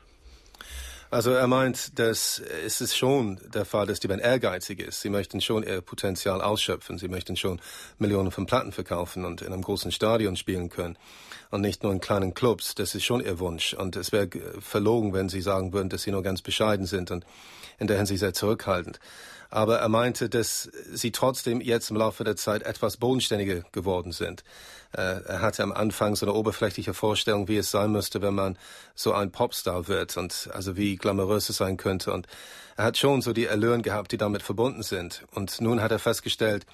Also 1.11 1.31
er 1.31 1.47
meint, 1.47 1.97
dass 2.01 2.43
es 2.67 2.81
ist 2.81 2.97
schon 2.97 3.39
der 3.55 3.65
Fall, 3.65 3.87
dass 3.87 4.01
die 4.01 4.09
Band 4.09 4.21
ehrgeizig 4.21 4.81
ist. 4.81 5.01
Sie 5.01 5.11
möchten 5.11 5.41
schon 5.41 5.63
ihr 5.63 5.81
Potenzial 5.81 6.41
ausschöpfen. 6.43 6.99
Sie 6.99 7.07
möchten 7.07 7.37
schon 7.37 7.61
Millionen 7.99 8.33
von 8.33 8.47
Platten 8.47 8.73
verkaufen 8.73 9.25
und 9.25 9.41
in 9.41 9.53
einem 9.53 9.63
großen 9.63 9.93
Stadion 9.93 10.35
spielen 10.35 10.71
können 10.71 10.99
und 11.53 11.61
nicht 11.61 11.85
nur 11.85 11.93
in 11.93 12.01
kleinen 12.01 12.35
Clubs. 12.35 12.75
Das 12.75 12.97
ist 12.97 13.05
schon 13.05 13.21
ihr 13.21 13.39
Wunsch. 13.39 13.75
Und 13.75 13.95
es 13.95 14.11
wäre 14.11 14.29
verlogen, 14.59 15.13
wenn 15.13 15.29
sie 15.29 15.41
sagen 15.41 15.73
würden, 15.73 15.89
dass 15.89 16.03
sie 16.03 16.11
nur 16.11 16.25
ganz 16.25 16.43
bescheiden 16.43 16.87
sind 16.87 17.13
und 17.13 17.25
in 17.79 17.87
der 17.87 17.97
Hinsicht 17.97 18.19
sehr 18.19 18.35
zurückhaltend. 18.35 18.99
Aber 19.55 19.79
er 19.79 19.89
meinte, 19.89 20.29
dass 20.29 20.69
sie 20.93 21.13
trotzdem 21.13 21.61
jetzt 21.61 21.89
im 21.89 21.97
Laufe 21.97 22.25
der 22.25 22.35
Zeit 22.35 22.65
etwas 22.65 22.97
bodenständiger 22.97 23.63
geworden 23.71 24.11
sind. 24.11 24.43
Äh, 24.91 25.23
er 25.23 25.43
hatte 25.43 25.63
am 25.63 25.71
Anfang 25.71 26.17
so 26.17 26.27
eine 26.27 26.35
oberflächliche 26.35 26.93
Vorstellung, 26.93 27.47
wie 27.47 27.59
es 27.59 27.71
sein 27.71 27.93
müsste, 27.93 28.21
wenn 28.21 28.35
man 28.35 28.59
so 28.97 29.13
ein 29.13 29.31
Popstar 29.31 29.87
wird 29.87 30.17
und 30.17 30.51
also 30.53 30.77
wie 30.77 30.97
glamourös 30.97 31.51
es 31.51 31.59
sein 31.59 31.77
könnte. 31.77 32.13
Und 32.13 32.27
er 32.77 32.87
hat 32.87 32.99
schon 32.99 33.23
so 33.23 33.33
die 33.33 33.49
Allüren 33.49 33.83
gehabt, 33.83 34.11
die 34.11 34.17
damit 34.17 34.43
verbunden 34.43 34.83
sind. 34.83 35.25
Und 35.31 35.61
nun 35.61 35.81
hat 35.81 35.93
er 35.93 36.01
festgestellt, 36.01 36.67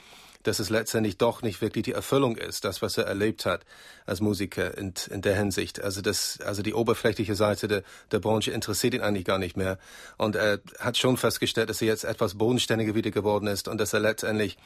dass 0.42 0.59
es 0.59 0.70
letztendlich 0.70 1.18
doch 1.18 1.42
nicht 1.42 1.61
wirklich 1.61 1.85
die 1.85 1.92
Erfüllung 1.92 2.37
ist, 2.37 2.64
das, 2.64 2.82
was 2.82 2.97
er 2.97 3.04
erlebt 3.04 3.47
hat 3.47 3.64
als 4.06 4.20
Musiker 4.20 4.76
in, 4.76 4.94
in 5.11 5.23
der 5.23 5.37
Hinsicht. 5.37 5.82
Also 5.82 6.00
das, 6.00 6.38
also 6.40 6.62
die 6.62 6.75
oberflächliche 6.75 7.35
Seite 7.35 7.68
der, 7.68 7.82
der 8.11 8.20
Branche 8.20 8.50
interessiert 8.50 8.94
ihn 8.94 9.02
eigentlich 9.02 9.25
gar 9.25 9.38
nicht 9.38 9.56
mehr. 9.56 9.78
Und 10.16 10.37
er 10.37 10.61
hat 10.78 10.97
schon 10.97 11.16
festgestellt, 11.16 11.70
dass 11.70 11.82
er 11.82 11.88
jetzt 11.88 12.04
etwas 12.04 12.37
bodenständiger 12.37 12.94
wieder 12.94 13.11
geworden 13.11 13.47
ist 13.47 13.68
und 13.68 13.78
dass 13.78 13.92
er 13.92 14.00
letztendlich 14.00 14.56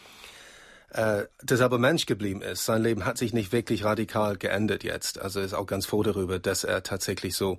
äh, 0.90 1.24
das 1.42 1.60
aber 1.60 1.78
Mensch 1.78 2.06
geblieben 2.06 2.40
ist. 2.40 2.64
Sein 2.64 2.82
Leben 2.82 3.04
hat 3.04 3.18
sich 3.18 3.32
nicht 3.32 3.52
wirklich 3.52 3.84
radikal 3.84 4.36
geändert 4.36 4.84
jetzt. 4.84 5.20
Also 5.20 5.40
ist 5.40 5.54
auch 5.54 5.66
ganz 5.66 5.86
froh 5.86 6.02
darüber, 6.02 6.38
dass 6.38 6.64
er 6.64 6.82
tatsächlich 6.82 7.34
so 7.34 7.58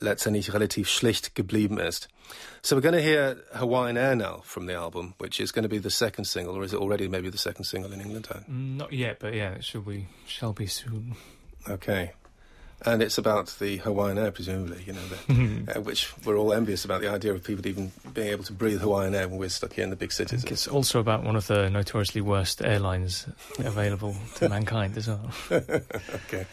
letztendlich 0.00 0.52
relativ 0.52 0.88
schlicht 0.88 1.34
geblieben 1.34 1.78
ist. 1.78 2.08
So 2.62 2.76
we're 2.76 2.82
going 2.82 2.94
to 2.94 3.02
hear 3.02 3.36
Hawaiian 3.54 3.96
Air 3.96 4.14
now 4.14 4.42
from 4.44 4.66
the 4.66 4.74
album, 4.74 5.14
which 5.18 5.40
is 5.40 5.52
going 5.52 5.62
to 5.62 5.68
be 5.68 5.78
the 5.78 5.90
second 5.90 6.26
single, 6.26 6.54
or 6.56 6.64
is 6.64 6.72
it 6.72 6.78
already 6.78 7.08
maybe 7.08 7.30
the 7.30 7.38
second 7.38 7.64
single 7.64 7.92
in 7.92 8.00
England? 8.00 8.28
Mm, 8.28 8.76
not 8.76 8.92
yet, 8.92 9.18
but 9.18 9.32
yeah, 9.32 9.52
it 9.52 9.64
should 9.64 9.86
be, 9.86 10.06
shall 10.26 10.52
be 10.52 10.66
soon. 10.66 11.16
Okay. 11.68 12.12
And 12.82 13.02
it's 13.02 13.18
about 13.18 13.56
the 13.58 13.78
Hawaiian 13.78 14.18
Air, 14.18 14.30
presumably, 14.30 14.84
you 14.86 14.92
know, 14.92 15.00
the, 15.08 15.72
uh, 15.76 15.80
which 15.80 16.12
we're 16.24 16.36
all 16.36 16.52
envious 16.52 16.84
about 16.84 17.00
the 17.00 17.08
idea 17.08 17.32
of 17.32 17.42
people 17.42 17.66
even 17.66 17.90
being 18.14 18.28
able 18.28 18.44
to 18.44 18.52
breathe 18.52 18.80
Hawaiian 18.80 19.14
air 19.16 19.26
when 19.26 19.38
we're 19.38 19.48
stuck 19.48 19.72
here 19.72 19.82
in 19.82 19.90
the 19.90 19.96
big 19.96 20.12
cities. 20.12 20.44
It's 20.44 20.68
also 20.68 21.00
about 21.00 21.24
one 21.24 21.34
of 21.34 21.48
the 21.48 21.68
notoriously 21.70 22.20
worst 22.20 22.62
airlines 22.62 23.26
available 23.58 24.14
to 24.36 24.48
mankind 24.48 24.96
as 24.96 25.08
well. 25.08 25.30
okay. 25.50 26.46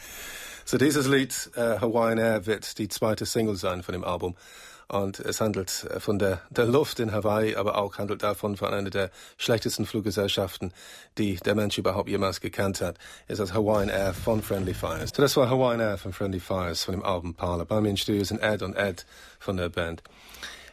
So 0.68 0.80
dieses 0.80 1.06
Lied 1.06 1.52
äh, 1.56 1.80
Hawaiian 1.80 2.18
Air 2.18 2.48
wird 2.48 2.80
die 2.80 2.88
zweite 2.88 3.28
Single 3.28 3.56
sein 3.56 3.84
von 3.84 3.94
dem 3.94 4.04
Album. 4.04 4.36
Und 4.88 5.20
es 5.20 5.40
handelt 5.40 5.86
äh, 5.92 6.00
von 6.00 6.18
der, 6.18 6.42
der 6.50 6.66
Luft 6.66 7.00
in 7.00 7.12
Hawaii, 7.12 7.56
aber 7.56 7.78
auch 7.78 8.00
handelt 8.00 8.24
davon 8.24 8.58
von 8.58 8.74
einer 8.74 8.90
der 8.90 9.12
schlechtesten 9.38 9.86
Fluggesellschaften, 9.86 10.74
die 11.20 11.36
der 11.36 11.54
Mensch 11.54 11.78
überhaupt 11.78 12.10
jemals 12.10 12.42
gekannt 12.42 12.82
hat. 12.82 12.98
Es 13.28 13.38
ist 13.38 13.54
Hawaiian 13.54 13.90
Air 13.90 14.16
von 14.16 14.42
Friendly 14.42 14.74
Fires. 14.74 15.12
So 15.16 15.22
das 15.22 15.38
war 15.38 15.52
Hawaiian 15.52 15.82
Air 15.82 16.00
von 16.00 16.14
Friendly 16.14 16.40
Fires 16.40 16.84
von 16.84 16.96
dem 16.96 17.04
Album 17.04 17.36
Parlor. 17.36 17.66
Bei 17.66 17.80
mir 17.80 17.90
in 17.90 17.98
Studio 17.98 18.24
sind 18.24 18.42
Ed 18.42 18.64
und 18.64 18.76
Ed 18.76 19.06
von 19.40 19.58
der 19.58 19.70
Band. 19.70 20.02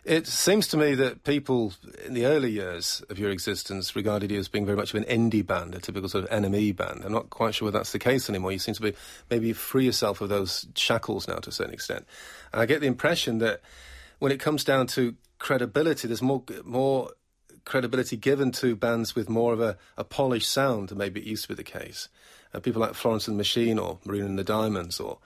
It 0.04 0.26
seems 0.26 0.66
to 0.68 0.76
me 0.76 0.96
that 0.96 1.22
people 1.22 1.74
in 2.04 2.14
the 2.14 2.26
early 2.26 2.50
years 2.50 3.04
of 3.08 3.20
your 3.20 3.30
existence 3.30 3.94
regarded 3.94 4.32
you 4.32 4.38
as 4.40 4.48
being 4.48 4.66
very 4.66 4.76
much 4.76 4.92
of 4.92 5.00
an 5.00 5.04
indie 5.04 5.46
band, 5.46 5.76
a 5.76 5.78
typical 5.78 6.08
sort 6.08 6.24
of 6.24 6.30
NME 6.30 6.74
band. 6.74 7.04
I'm 7.04 7.12
not 7.12 7.30
quite 7.30 7.54
sure 7.54 7.66
whether 7.66 7.78
that's 7.78 7.92
the 7.92 8.00
case 8.00 8.28
anymore. 8.28 8.50
You 8.50 8.58
seem 8.58 8.74
to 8.74 8.82
be 8.82 8.94
maybe 9.30 9.52
free 9.52 9.84
yourself 9.84 10.20
of 10.20 10.28
those 10.28 10.66
shackles 10.74 11.28
now 11.28 11.36
to 11.36 11.50
a 11.50 11.52
certain 11.52 11.72
extent. 11.72 12.04
And 12.52 12.60
I 12.60 12.66
get 12.66 12.80
the 12.80 12.88
impression 12.88 13.38
that 13.38 13.60
when 14.18 14.32
it 14.32 14.40
comes 14.40 14.64
down 14.64 14.88
to 14.88 15.14
credibility, 15.38 16.08
there's 16.08 16.22
more 16.22 16.42
more 16.64 17.10
credibility 17.64 18.16
given 18.16 18.50
to 18.50 18.74
bands 18.74 19.14
with 19.14 19.28
more 19.28 19.52
of 19.52 19.60
a, 19.60 19.76
a 19.96 20.02
polished 20.02 20.50
sound 20.50 20.88
than 20.88 20.98
maybe 20.98 21.20
it 21.20 21.26
used 21.26 21.44
to 21.44 21.48
be 21.48 21.54
the 21.54 21.62
case. 21.62 22.08
Uh, 22.54 22.60
people 22.60 22.80
like 22.80 22.94
Florence 22.94 23.28
and 23.28 23.36
the 23.36 23.38
Machine 23.38 23.78
or 23.78 23.98
Marina 24.04 24.26
and 24.26 24.38
the 24.38 24.44
Diamonds 24.44 25.00
or 25.00 25.18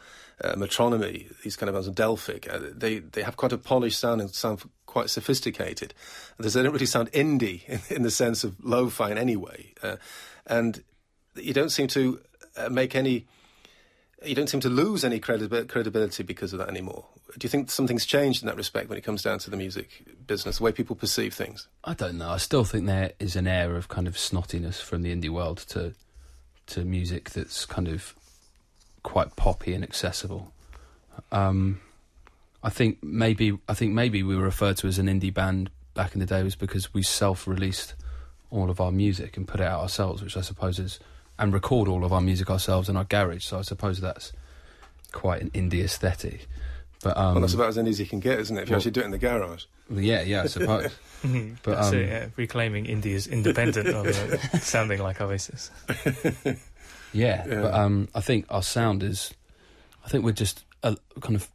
uh, 0.42 0.54
Metronomy, 0.54 1.32
these 1.42 1.56
kind 1.56 1.68
of 1.68 1.74
bands, 1.74 1.86
and 1.86 1.96
Delphic, 1.96 2.52
uh, 2.52 2.58
they, 2.72 2.98
they 2.98 3.22
have 3.22 3.36
quite 3.36 3.52
a 3.52 3.58
polished 3.58 3.98
sound 3.98 4.20
and 4.20 4.30
sound 4.30 4.62
quite 4.86 5.10
sophisticated. 5.10 5.94
They 6.38 6.48
don't 6.48 6.72
really 6.72 6.86
sound 6.86 7.10
indie 7.12 7.66
in, 7.68 7.80
in 7.96 8.02
the 8.02 8.10
sense 8.10 8.44
of 8.44 8.56
lo-fi 8.64 9.10
in 9.10 9.18
any 9.18 9.36
way. 9.36 9.74
Uh, 9.82 9.96
and 10.46 10.82
you 11.34 11.52
don't 11.52 11.70
seem 11.70 11.88
to 11.88 12.20
uh, 12.56 12.68
make 12.68 12.94
any 12.94 13.26
you 14.24 14.34
don't 14.34 14.48
seem 14.48 14.60
to 14.60 14.68
lose 14.68 15.04
any 15.04 15.20
credibility 15.20 16.22
because 16.22 16.52
of 16.52 16.58
that 16.58 16.68
anymore. 16.68 17.04
Do 17.36 17.44
you 17.44 17.50
think 17.50 17.70
something's 17.70 18.06
changed 18.06 18.42
in 18.42 18.46
that 18.46 18.56
respect 18.56 18.88
when 18.88 18.96
it 18.96 19.02
comes 19.02 19.22
down 19.22 19.38
to 19.40 19.50
the 19.50 19.56
music 19.56 20.04
business, 20.26 20.56
the 20.56 20.64
way 20.64 20.72
people 20.72 20.96
perceive 20.96 21.34
things? 21.34 21.68
I 21.84 21.92
don't 21.94 22.16
know. 22.16 22.30
I 22.30 22.38
still 22.38 22.64
think 22.64 22.86
there 22.86 23.12
is 23.20 23.36
an 23.36 23.46
air 23.46 23.76
of 23.76 23.88
kind 23.88 24.08
of 24.08 24.16
snottiness 24.16 24.80
from 24.80 25.02
the 25.02 25.14
indie 25.14 25.28
world 25.28 25.58
to 25.68 25.94
to 26.66 26.85
music 26.85 27.31
that's 27.31 27.64
kind 27.64 27.88
of 27.88 28.14
quite 29.02 29.37
poppy 29.37 29.72
and 29.72 29.85
accessible. 29.85 30.52
Um, 31.31 31.81
I 32.62 32.70
think 32.70 33.02
maybe 33.02 33.59
I 33.68 33.74
think 33.74 33.94
maybe 33.94 34.22
we 34.22 34.37
were 34.37 34.42
referred 34.42 34.76
to 34.79 34.88
as 34.88 34.98
an 34.98 35.07
indie 35.07 35.33
band 35.33 35.70
back 35.94 36.14
in 36.14 36.20
the 36.20 36.26
day 36.26 36.42
was 36.42 36.57
because 36.57 36.92
we 36.92 37.02
self-released 37.02 37.94
all 38.50 38.70
of 38.70 38.81
our 38.81 38.92
music 38.92 39.37
and 39.37 39.46
put 39.46 39.61
it 39.61 39.66
out 39.66 39.81
ourselves, 39.81 40.22
which 40.22 40.37
I 40.37 40.40
suppose 40.40 40.79
is 40.79 41.00
and 41.38 41.52
record 41.52 41.88
all 41.88 42.05
of 42.05 42.12
our 42.12 42.20
music 42.20 42.50
ourselves 42.50 42.88
in 42.88 42.96
our 42.96 43.05
garage. 43.05 43.44
So 43.44 43.59
I 43.59 43.62
suppose 43.62 44.00
that's 44.00 44.33
quite 45.12 45.42
an 45.42 45.50
indie 45.50 45.85
aesthetic. 45.85 46.48
But 47.06 47.16
um, 47.16 47.34
well, 47.34 47.40
that's 47.42 47.54
about 47.54 47.68
as 47.68 47.76
indie 47.76 47.90
as 47.90 48.00
you 48.00 48.06
can 48.06 48.18
get, 48.18 48.40
isn't 48.40 48.56
it? 48.56 48.62
If 48.62 48.68
well, 48.68 48.72
you 48.72 48.76
actually 48.78 48.90
do 48.90 49.00
it 49.02 49.04
in 49.04 49.10
the 49.12 49.18
garage. 49.18 49.64
Yeah, 49.88 50.22
yeah, 50.22 50.42
I 50.42 50.46
suppose. 50.46 50.92
but 51.62 51.78
um, 51.78 51.94
it, 51.94 52.08
yeah. 52.08 52.26
reclaiming 52.34 52.86
indie 52.86 53.14
as 53.14 53.28
independent 53.28 53.86
rather 53.88 54.12
than 54.12 54.60
sounding 54.60 55.00
like 55.00 55.20
Oasis. 55.20 55.70
Yeah, 56.44 56.52
yeah. 57.12 57.44
but 57.46 57.74
um, 57.74 58.08
I 58.12 58.20
think 58.20 58.46
our 58.50 58.62
sound 58.62 59.04
is. 59.04 59.32
I 60.04 60.08
think 60.08 60.24
we're 60.24 60.32
just 60.32 60.64
a, 60.82 60.96
kind 61.20 61.36
of 61.36 61.48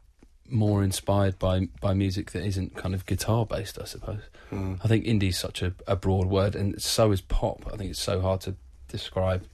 more 0.48 0.82
inspired 0.82 1.38
by 1.38 1.68
by 1.82 1.92
music 1.92 2.30
that 2.32 2.44
isn't 2.44 2.74
kind 2.74 2.94
of 2.94 3.04
guitar 3.04 3.44
based. 3.44 3.78
I 3.78 3.84
suppose. 3.84 4.22
Mm. 4.50 4.80
I 4.82 4.88
think 4.88 5.04
indie 5.04 5.28
is 5.28 5.38
such 5.38 5.60
a, 5.60 5.74
a 5.86 5.96
broad 5.96 6.28
word, 6.28 6.56
and 6.56 6.80
so 6.80 7.12
is 7.12 7.20
pop. 7.20 7.70
I 7.70 7.76
think 7.76 7.90
it's 7.90 8.00
so 8.00 8.22
hard 8.22 8.40
to 8.42 8.54
describe 8.88 9.44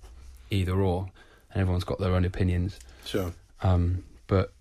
either 0.50 0.80
or, 0.80 1.10
and 1.52 1.60
everyone's 1.60 1.82
got 1.82 1.98
their 1.98 2.14
own 2.14 2.24
opinions. 2.24 2.78
Sure. 3.04 3.32
Um, 3.62 4.04
but 4.28 4.52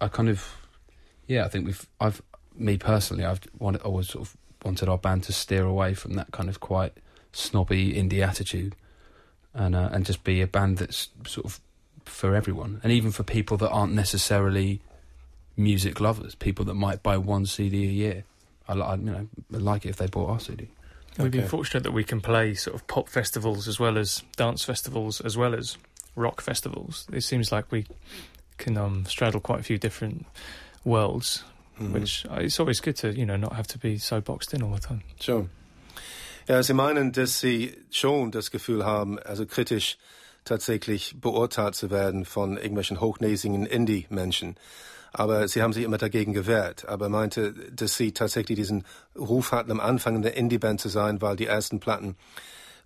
I 0.00 0.08
kind 0.08 0.28
of, 0.28 0.56
yeah, 1.30 1.44
I 1.44 1.48
think 1.48 1.64
we've, 1.64 1.86
I've, 2.00 2.20
me 2.56 2.76
personally, 2.76 3.24
I've 3.24 3.40
wanted, 3.56 3.82
always 3.82 4.08
sort 4.08 4.26
of 4.26 4.36
wanted 4.64 4.88
our 4.88 4.98
band 4.98 5.22
to 5.24 5.32
steer 5.32 5.64
away 5.64 5.94
from 5.94 6.14
that 6.14 6.32
kind 6.32 6.48
of 6.48 6.58
quite 6.58 6.92
snobby 7.32 7.94
indie 7.94 8.26
attitude, 8.26 8.74
and 9.54 9.76
uh, 9.76 9.90
and 9.92 10.04
just 10.04 10.24
be 10.24 10.40
a 10.42 10.48
band 10.48 10.78
that's 10.78 11.08
sort 11.24 11.46
of 11.46 11.60
for 12.04 12.34
everyone, 12.34 12.80
and 12.82 12.92
even 12.92 13.12
for 13.12 13.22
people 13.22 13.56
that 13.58 13.70
aren't 13.70 13.92
necessarily 13.92 14.80
music 15.56 16.00
lovers, 16.00 16.34
people 16.34 16.64
that 16.64 16.74
might 16.74 17.00
buy 17.00 17.16
one 17.16 17.46
CD 17.46 17.84
a 17.84 17.92
year. 17.92 18.24
I, 18.66 18.72
I 18.74 18.94
you 18.96 19.02
know 19.02 19.28
like 19.50 19.86
it 19.86 19.90
if 19.90 19.96
they 19.98 20.08
bought 20.08 20.30
our 20.30 20.40
CD. 20.40 20.68
We've 21.16 21.30
been 21.30 21.46
fortunate 21.46 21.84
that 21.84 21.92
we 21.92 22.02
can 22.02 22.20
play 22.20 22.54
sort 22.54 22.74
of 22.74 22.86
pop 22.88 23.08
festivals 23.08 23.68
as 23.68 23.78
well 23.78 23.98
as 23.98 24.24
dance 24.36 24.64
festivals 24.64 25.20
as 25.20 25.36
well 25.36 25.54
as 25.54 25.76
rock 26.16 26.40
festivals. 26.40 27.06
It 27.12 27.20
seems 27.20 27.52
like 27.52 27.70
we 27.70 27.86
can 28.58 28.76
um, 28.76 29.04
straddle 29.06 29.40
quite 29.40 29.60
a 29.60 29.62
few 29.62 29.78
different 29.78 30.26
worlds, 30.84 31.44
mm-hmm. 31.78 31.92
which 31.92 32.26
uh, 32.30 32.40
it's 32.40 32.58
always 32.60 32.80
good 32.80 32.96
to 32.96 33.12
you 33.12 33.24
know 33.24 33.36
not 33.36 33.52
have 33.54 33.66
to 33.68 33.78
be 33.78 33.96
so 33.98 34.20
boxed 34.20 34.54
in 34.54 34.62
all 34.62 34.74
the 34.74 34.80
time. 34.80 35.02
Sure. 35.18 35.48
Ja, 36.48 36.62
Sie 36.62 36.74
meinen, 36.74 37.12
dass 37.12 37.38
Sie 37.40 37.76
schon 37.90 38.30
das 38.30 38.50
Gefühl 38.50 38.84
haben, 38.84 39.18
also 39.20 39.46
kritisch 39.46 39.98
tatsächlich 40.44 41.16
beurteilt 41.20 41.74
zu 41.74 41.90
werden 41.90 42.24
von 42.24 42.56
irgendwelchen 42.56 43.00
hochnäsigen 43.00 43.66
Indie-Menschen. 43.66 44.56
Aber 45.12 45.48
sie 45.48 45.62
haben 45.62 45.72
sich 45.72 45.84
immer 45.84 45.98
dagegen 45.98 46.32
gewehrt. 46.32 46.88
Aber 46.88 47.08
meinte, 47.08 47.52
dass 47.72 47.96
sie 47.96 48.12
tatsächlich 48.12 48.56
diesen 48.56 48.84
Ruf 49.16 49.52
hatten, 49.52 49.70
am 49.70 49.80
Anfang 49.80 50.16
eine 50.16 50.30
Indie-Band 50.30 50.80
zu 50.80 50.88
sein, 50.88 51.20
weil 51.20 51.36
die 51.36 51.46
ersten 51.46 51.80
Platten 51.80 52.16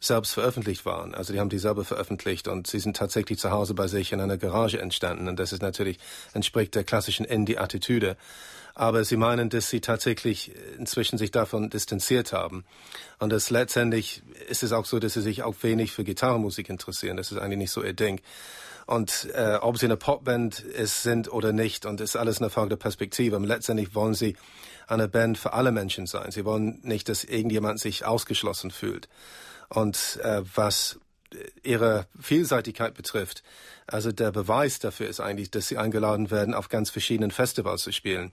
selbst 0.05 0.33
veröffentlicht 0.35 0.85
waren. 0.85 1.15
Also 1.15 1.33
die 1.33 1.41
haben 1.41 1.49
die 1.49 1.59
selber 1.59 1.85
veröffentlicht 1.85 2.49
und 2.49 2.67
sie 2.67 2.79
sind 2.79 2.97
tatsächlich 2.97 3.39
zu 3.39 3.51
Hause 3.51 3.75
bei 3.75 3.89
sich 3.89 4.13
in 4.13 4.21
einer 4.21 4.37
Garage 4.37 4.81
entstanden. 4.81 5.29
Und 5.29 5.39
das 5.39 5.53
ist 5.53 5.63
natürlich, 5.63 5.99
entspricht 6.33 6.75
der 6.75 6.85
klassischen 6.85 7.25
Indie-Attitüde. 7.25 8.17
Aber 8.77 9.05
sie 9.05 9.17
meinen, 9.17 9.51
dass 9.51 9.71
sie 9.71 9.81
tatsächlich 9.81 10.51
inzwischen 10.79 11.17
sich 11.17 11.31
davon 11.31 11.71
distanziert 11.71 12.33
haben. 12.33 12.65
Und 13.21 13.31
das 13.31 13.51
letztendlich 13.51 14.23
ist 14.49 14.65
es 14.65 14.73
auch 14.73 14.85
so, 14.85 14.99
dass 14.99 15.15
sie 15.15 15.23
sich 15.23 15.45
auch 15.45 15.55
wenig 15.63 15.93
für 15.93 16.03
Gitarrenmusik 16.03 16.69
interessieren. 16.69 17.17
Das 17.17 17.31
ist 17.31 17.39
eigentlich 17.39 17.59
nicht 17.59 17.71
so 17.71 17.85
ihr 17.85 17.93
Ding. 17.93 18.21
Und 18.87 19.29
äh, 19.33 19.57
ob 19.61 19.79
sie 19.79 19.87
eine 19.87 19.97
Popband 19.97 20.61
ist, 20.61 21.03
sind 21.03 21.33
oder 21.33 21.53
nicht, 21.53 21.87
und 21.87 22.01
ist 22.01 22.17
alles 22.17 22.39
eine 22.39 22.51
Frage 22.51 22.71
der 22.71 22.77
Perspektive. 22.77 23.37
Und 23.37 23.45
letztendlich 23.45 23.95
wollen 23.95 24.15
sie 24.15 24.37
eine 24.87 25.09
Band 25.09 25.39
für 25.39 25.53
alle 25.53 25.73
Menschen 25.73 26.07
sein. 26.07 26.31
Sie 26.31 26.45
wollen 26.45 26.81
nicht, 26.83 27.09
dass 27.09 27.25
irgendjemand 27.25 27.81
sich 27.81 28.05
ausgeschlossen 28.05 28.71
fühlt. 28.71 29.09
Und 29.69 30.21
äh, 30.23 30.43
was 30.55 30.99
ihre 31.63 32.07
Vielseitigkeit 32.21 32.95
betrifft, 32.95 33.43
also 33.87 34.13
der 34.13 34.31
Beweis 34.31 34.79
dafür 34.79 35.09
ist 35.09 35.21
eigentlich, 35.21 35.51
dass 35.51 35.69
sie 35.69 35.79
eingeladen 35.79 36.31
werden, 36.31 36.55
auf 36.55 36.69
ganz 36.69 36.91
verschiedenen 36.91 37.31
Festivals 37.31 37.83
zu 37.83 37.93
spielen. 37.93 38.33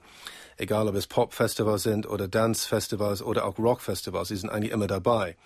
Egal, 0.56 0.88
ob 0.88 0.94
es 0.94 1.06
Pop-Festivals 1.06 1.82
sind 1.82 2.06
oder 2.06 2.28
Dance-Festivals 2.28 3.22
oder 3.22 3.44
auch 3.44 3.58
Rock-Festivals, 3.58 4.28
sie 4.28 4.36
sind 4.36 4.50
eigentlich 4.50 4.72
immer 4.72 4.86
dabei. 4.86 5.36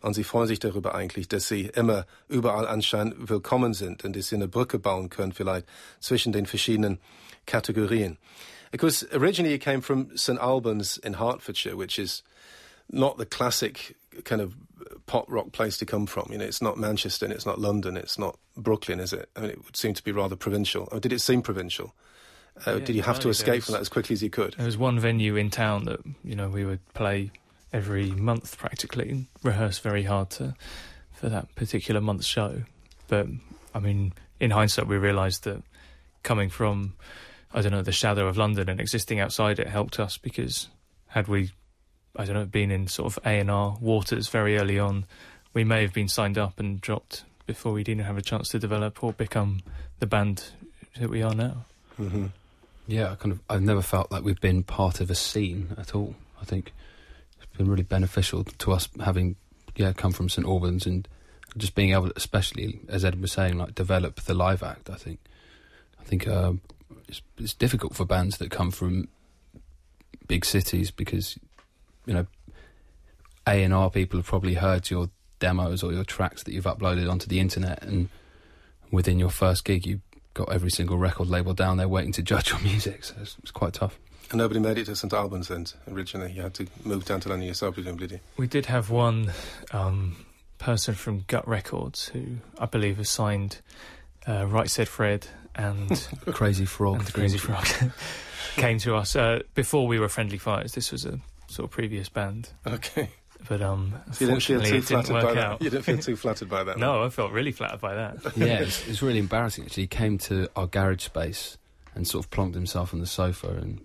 Und 0.00 0.14
sie 0.14 0.24
freuen 0.24 0.46
sich 0.46 0.58
darüber 0.58 0.94
eigentlich, 0.94 1.28
dass 1.28 1.48
sie 1.48 1.66
immer 1.66 2.06
überall 2.28 2.66
anscheinend 2.66 3.28
willkommen 3.30 3.74
sind 3.74 4.04
und 4.04 4.14
dass 4.14 4.28
sie 4.28 4.36
eine 4.36 4.48
Brücke 4.48 4.78
bauen 4.78 5.08
können 5.08 5.32
vielleicht 5.32 5.66
zwischen 6.00 6.32
den 6.32 6.46
verschiedenen 6.46 7.00
Kategorien. 7.46 8.18
Because 8.76 9.04
originally 9.14 9.54
it 9.54 9.60
came 9.60 9.80
from 9.80 10.14
St 10.18 10.38
Albans 10.38 10.98
in 10.98 11.14
Hertfordshire, 11.14 11.76
which 11.76 11.98
is 11.98 12.22
not 12.90 13.16
the 13.16 13.24
classic 13.24 13.96
kind 14.24 14.42
of 14.42 14.54
pop 15.06 15.24
rock 15.30 15.50
place 15.50 15.78
to 15.78 15.86
come 15.86 16.04
from. 16.04 16.28
You 16.30 16.36
know, 16.36 16.44
it's 16.44 16.60
not 16.60 16.76
Manchester, 16.76 17.24
and 17.24 17.32
it's 17.32 17.46
not 17.46 17.58
London, 17.58 17.96
it's 17.96 18.18
not 18.18 18.38
Brooklyn, 18.54 19.00
is 19.00 19.14
it? 19.14 19.30
I 19.34 19.40
mean, 19.40 19.48
it 19.48 19.64
would 19.64 19.76
seem 19.78 19.94
to 19.94 20.04
be 20.04 20.12
rather 20.12 20.36
provincial. 20.36 20.90
Or 20.92 21.00
did 21.00 21.10
it 21.10 21.20
seem 21.20 21.40
provincial? 21.40 21.94
Uh, 22.66 22.72
yeah, 22.72 22.84
did 22.84 22.96
you 22.96 23.00
have 23.00 23.18
to 23.20 23.30
escape 23.30 23.62
from 23.62 23.72
that 23.72 23.80
as 23.80 23.88
quickly 23.88 24.12
as 24.12 24.22
you 24.22 24.28
could? 24.28 24.52
There 24.58 24.66
was 24.66 24.76
one 24.76 25.00
venue 25.00 25.36
in 25.36 25.48
town 25.48 25.86
that 25.86 26.00
you 26.22 26.36
know 26.36 26.50
we 26.50 26.66
would 26.66 26.86
play 26.92 27.30
every 27.72 28.10
month 28.10 28.58
practically, 28.58 29.08
and 29.08 29.26
rehearse 29.42 29.78
very 29.78 30.02
hard 30.02 30.28
to 30.32 30.54
for 31.12 31.30
that 31.30 31.54
particular 31.54 32.02
month's 32.02 32.26
show. 32.26 32.64
But 33.08 33.26
I 33.74 33.78
mean, 33.78 34.12
in 34.38 34.50
hindsight, 34.50 34.86
we 34.86 34.98
realised 34.98 35.44
that 35.44 35.62
coming 36.22 36.50
from 36.50 36.92
I 37.56 37.62
don't 37.62 37.72
know 37.72 37.82
the 37.82 37.90
shadow 37.90 38.28
of 38.28 38.36
London 38.36 38.68
and 38.68 38.80
existing 38.80 39.18
outside 39.18 39.58
it 39.58 39.66
helped 39.66 39.98
us 39.98 40.18
because 40.18 40.68
had 41.08 41.26
we 41.26 41.50
I 42.14 42.24
don't 42.24 42.34
know, 42.34 42.44
been 42.44 42.70
in 42.70 42.86
sort 42.86 43.16
of 43.16 43.26
A 43.26 43.40
and 43.40 43.50
R 43.50 43.76
waters 43.80 44.28
very 44.28 44.58
early 44.58 44.78
on, 44.78 45.06
we 45.52 45.64
may 45.64 45.82
have 45.82 45.92
been 45.92 46.08
signed 46.08 46.38
up 46.38 46.60
and 46.60 46.80
dropped 46.80 47.24
before 47.46 47.72
we 47.72 47.84
didn't 47.84 48.04
have 48.04 48.18
a 48.18 48.22
chance 48.22 48.48
to 48.50 48.58
develop 48.58 49.02
or 49.02 49.12
become 49.12 49.60
the 50.00 50.06
band 50.06 50.44
that 50.98 51.08
we 51.08 51.22
are 51.22 51.34
now. 51.34 51.64
Mm-hmm. 51.98 52.26
Yeah, 52.86 53.12
I 53.12 53.14
kind 53.14 53.32
of 53.32 53.40
I've 53.48 53.62
never 53.62 53.82
felt 53.82 54.12
like 54.12 54.22
we've 54.22 54.40
been 54.40 54.62
part 54.62 55.00
of 55.00 55.10
a 55.10 55.14
scene 55.14 55.74
at 55.78 55.94
all. 55.94 56.14
I 56.40 56.44
think 56.44 56.72
it's 57.36 57.56
been 57.56 57.68
really 57.68 57.82
beneficial 57.82 58.44
to 58.44 58.72
us 58.72 58.88
having 59.02 59.36
yeah 59.76 59.92
come 59.92 60.12
from 60.12 60.28
St 60.28 60.46
Albans 60.46 60.86
and 60.86 61.08
just 61.56 61.74
being 61.74 61.92
able, 61.92 62.08
to, 62.08 62.12
especially 62.16 62.80
as 62.88 63.04
Ed 63.04 63.20
was 63.20 63.32
saying, 63.32 63.56
like 63.56 63.74
develop 63.74 64.20
the 64.22 64.34
live 64.34 64.62
act. 64.62 64.90
I 64.90 64.96
think 64.96 65.20
I 66.00 66.04
think 66.04 66.28
uh, 66.28 66.52
it's, 67.08 67.22
it's 67.38 67.54
difficult 67.54 67.94
for 67.94 68.04
bands 68.04 68.38
that 68.38 68.50
come 68.50 68.70
from 68.70 69.08
big 70.26 70.44
cities 70.44 70.90
because 70.90 71.38
you 72.06 72.14
know, 72.14 72.26
A 73.46 73.62
and 73.62 73.74
R 73.74 73.90
people 73.90 74.18
have 74.18 74.26
probably 74.26 74.54
heard 74.54 74.90
your 74.90 75.10
demos 75.38 75.82
or 75.82 75.92
your 75.92 76.04
tracks 76.04 76.42
that 76.44 76.52
you've 76.52 76.64
uploaded 76.64 77.10
onto 77.10 77.26
the 77.26 77.40
internet, 77.40 77.82
and 77.82 78.08
within 78.90 79.18
your 79.18 79.30
first 79.30 79.64
gig, 79.64 79.86
you 79.86 80.00
got 80.34 80.52
every 80.52 80.70
single 80.70 80.98
record 80.98 81.28
label 81.28 81.54
down 81.54 81.76
there 81.76 81.88
waiting 81.88 82.12
to 82.12 82.22
judge 82.22 82.50
your 82.50 82.60
music. 82.60 83.04
So 83.04 83.14
it's, 83.20 83.36
it's 83.42 83.50
quite 83.50 83.74
tough. 83.74 83.98
And 84.30 84.38
nobody 84.38 84.58
made 84.60 84.76
it 84.78 84.86
to 84.86 84.96
St 84.96 85.12
Albans 85.12 85.48
then 85.48 85.66
originally. 85.90 86.32
You 86.32 86.42
had 86.42 86.54
to 86.54 86.66
move 86.84 87.04
down 87.04 87.20
to 87.20 87.28
London 87.28 87.46
yourself, 87.46 87.74
presumably. 87.74 88.20
We 88.36 88.46
did 88.48 88.66
have 88.66 88.90
one 88.90 89.32
um, 89.72 90.16
person 90.58 90.94
from 90.94 91.24
Gut 91.28 91.46
Records 91.46 92.08
who 92.08 92.38
I 92.58 92.66
believe 92.66 92.96
has 92.96 93.08
signed 93.08 93.58
uh, 94.26 94.46
Right 94.46 94.68
Said 94.68 94.88
Fred 94.88 95.28
and 95.56 96.08
Crazy 96.26 96.64
Frog. 96.64 97.00
And 97.00 97.12
Crazy 97.12 97.38
Frog 97.38 97.66
came 98.56 98.78
to 98.78 98.94
us 98.94 99.16
uh, 99.16 99.40
before 99.54 99.86
we 99.86 99.98
were 99.98 100.08
Friendly 100.08 100.38
Fires. 100.38 100.72
This 100.72 100.92
was 100.92 101.04
a 101.04 101.18
sort 101.48 101.64
of 101.64 101.70
previous 101.70 102.08
band. 102.08 102.50
Okay. 102.66 103.08
But 103.48 103.62
um, 103.62 103.94
so 104.12 104.24
you 104.24 104.30
didn't 104.30 104.42
feel 104.42 104.60
too 104.60 104.82
flattered 104.82 105.12
by 105.12 105.34
that. 105.34 105.62
You 105.62 105.70
didn't 105.70 105.84
feel 105.84 105.98
too 105.98 106.16
flattered 106.16 106.48
by 106.48 106.64
that. 106.64 106.78
no, 106.78 107.04
I 107.04 107.10
felt 107.10 107.32
really 107.32 107.52
flattered 107.52 107.80
by 107.80 107.94
that. 107.94 108.36
yeah, 108.36 108.60
it's, 108.60 108.86
it's 108.88 109.02
really 109.02 109.18
embarrassing. 109.18 109.64
Actually, 109.64 109.84
he 109.84 109.88
came 109.88 110.18
to 110.18 110.48
our 110.56 110.66
garage 110.66 111.02
space 111.02 111.58
and 111.94 112.06
sort 112.06 112.24
of 112.24 112.30
plonked 112.30 112.54
himself 112.54 112.92
on 112.94 113.00
the 113.00 113.06
sofa 113.06 113.48
and 113.48 113.80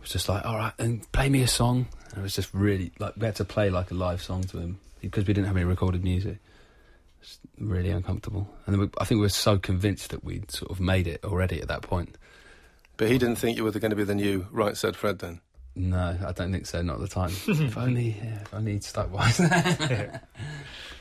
was 0.00 0.10
just 0.10 0.28
like, 0.28 0.44
"All 0.44 0.56
right, 0.56 0.72
and 0.78 1.10
play 1.12 1.28
me 1.28 1.42
a 1.42 1.48
song." 1.48 1.86
And 2.10 2.18
it 2.18 2.22
was 2.22 2.34
just 2.34 2.52
really 2.54 2.92
like 2.98 3.14
we 3.16 3.26
had 3.26 3.36
to 3.36 3.44
play 3.44 3.70
like 3.70 3.90
a 3.90 3.94
live 3.94 4.22
song 4.22 4.42
to 4.44 4.58
him 4.58 4.80
because 5.00 5.26
we 5.26 5.34
didn't 5.34 5.46
have 5.46 5.56
any 5.56 5.64
recorded 5.64 6.02
music. 6.02 6.38
It's 7.26 7.38
really 7.58 7.90
uncomfortable. 7.90 8.48
And 8.66 8.74
then 8.74 8.80
we, 8.80 8.88
I 8.98 9.04
think 9.04 9.18
we 9.18 9.24
were 9.24 9.28
so 9.28 9.58
convinced 9.58 10.10
that 10.10 10.22
we'd 10.22 10.50
sort 10.50 10.70
of 10.70 10.80
made 10.80 11.08
it 11.08 11.24
already 11.24 11.60
at 11.60 11.68
that 11.68 11.82
point. 11.82 12.16
But 12.96 13.08
he 13.08 13.18
didn't 13.18 13.36
think 13.36 13.56
you 13.56 13.64
were 13.64 13.72
going 13.72 13.90
to 13.90 13.96
be 13.96 14.04
the 14.04 14.14
new 14.14 14.46
Right 14.50 14.76
Said 14.76 14.96
Fred 14.96 15.18
then. 15.18 15.40
No, 15.74 16.16
I 16.24 16.32
don't 16.32 16.52
think 16.52 16.66
so. 16.66 16.80
Not 16.80 16.94
at 16.94 17.00
the 17.00 17.08
time. 17.08 17.32
if 17.46 17.76
only, 17.76 18.16
yeah, 18.22 18.42
if 18.42 18.54
only 18.54 18.72
he'd 18.72 18.84
stuck 18.84 19.12
by. 19.12 19.30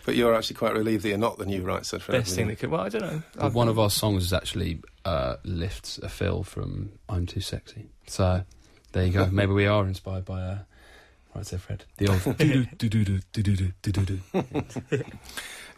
But 0.05 0.15
you're 0.15 0.35
actually 0.35 0.57
quite 0.57 0.73
relieved 0.73 1.03
that 1.03 1.09
you're 1.09 1.17
not 1.17 1.39
the 1.39 1.47
new 1.47 1.63
right 1.63 1.83
said 1.83 2.01
Fred. 2.03 2.19
Best 2.19 2.35
thing 2.35 2.47
that 2.47 2.59
could. 2.59 2.69
Well, 2.69 2.81
I 2.81 2.89
don't 2.89 3.01
know. 3.01 3.23
Well, 3.37 3.49
one 3.49 3.67
of 3.67 3.79
our 3.79 3.89
songs 3.89 4.23
is 4.23 4.33
actually 4.33 4.79
uh, 5.03 5.37
lifts 5.43 5.97
a 5.97 6.09
fill 6.09 6.43
from 6.43 6.91
"I'm 7.09 7.25
Too 7.25 7.41
Sexy." 7.41 7.89
So 8.05 8.43
there 8.91 9.05
you 9.05 9.11
go. 9.11 9.25
Maybe 9.31 9.53
we 9.53 9.65
are 9.65 9.83
inspired 9.83 10.23
by 10.25 10.41
uh, 10.41 10.57
right 11.33 11.45
said 11.45 11.61
Fred. 11.61 11.85
The 11.97 12.09
old 12.09 12.21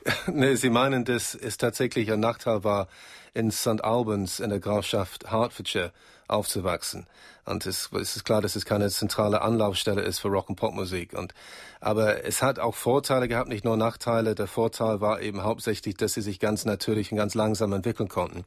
nee, 0.27 0.55
Sie 0.55 0.69
meinen, 0.69 1.05
dass 1.05 1.35
es 1.35 1.57
tatsächlich 1.57 2.11
ein 2.11 2.19
Nachteil 2.19 2.63
war, 2.63 2.87
in 3.33 3.51
St. 3.51 3.83
Albans 3.83 4.39
in 4.39 4.49
der 4.49 4.59
Grafschaft 4.59 5.31
Hertfordshire 5.31 5.91
aufzuwachsen. 6.27 7.05
Und 7.45 7.65
es, 7.65 7.89
es 7.93 8.15
ist 8.15 8.25
klar, 8.25 8.41
dass 8.41 8.55
es 8.55 8.65
keine 8.65 8.89
zentrale 8.89 9.41
Anlaufstelle 9.41 10.01
ist 10.01 10.19
für 10.19 10.27
Rock- 10.27 10.49
und 10.49 10.57
Popmusik. 10.57 11.13
Und, 11.13 11.33
aber 11.79 12.25
es 12.25 12.41
hat 12.41 12.59
auch 12.59 12.75
Vorteile 12.75 13.27
gehabt, 13.27 13.47
nicht 13.47 13.63
nur 13.63 13.77
Nachteile. 13.77 14.35
Der 14.35 14.47
Vorteil 14.47 14.99
war 14.99 15.21
eben 15.21 15.43
hauptsächlich, 15.43 15.95
dass 15.95 16.13
sie 16.13 16.21
sich 16.21 16.39
ganz 16.39 16.65
natürlich 16.65 17.11
und 17.11 17.17
ganz 17.17 17.35
langsam 17.35 17.71
entwickeln 17.71 18.09
konnten. 18.09 18.43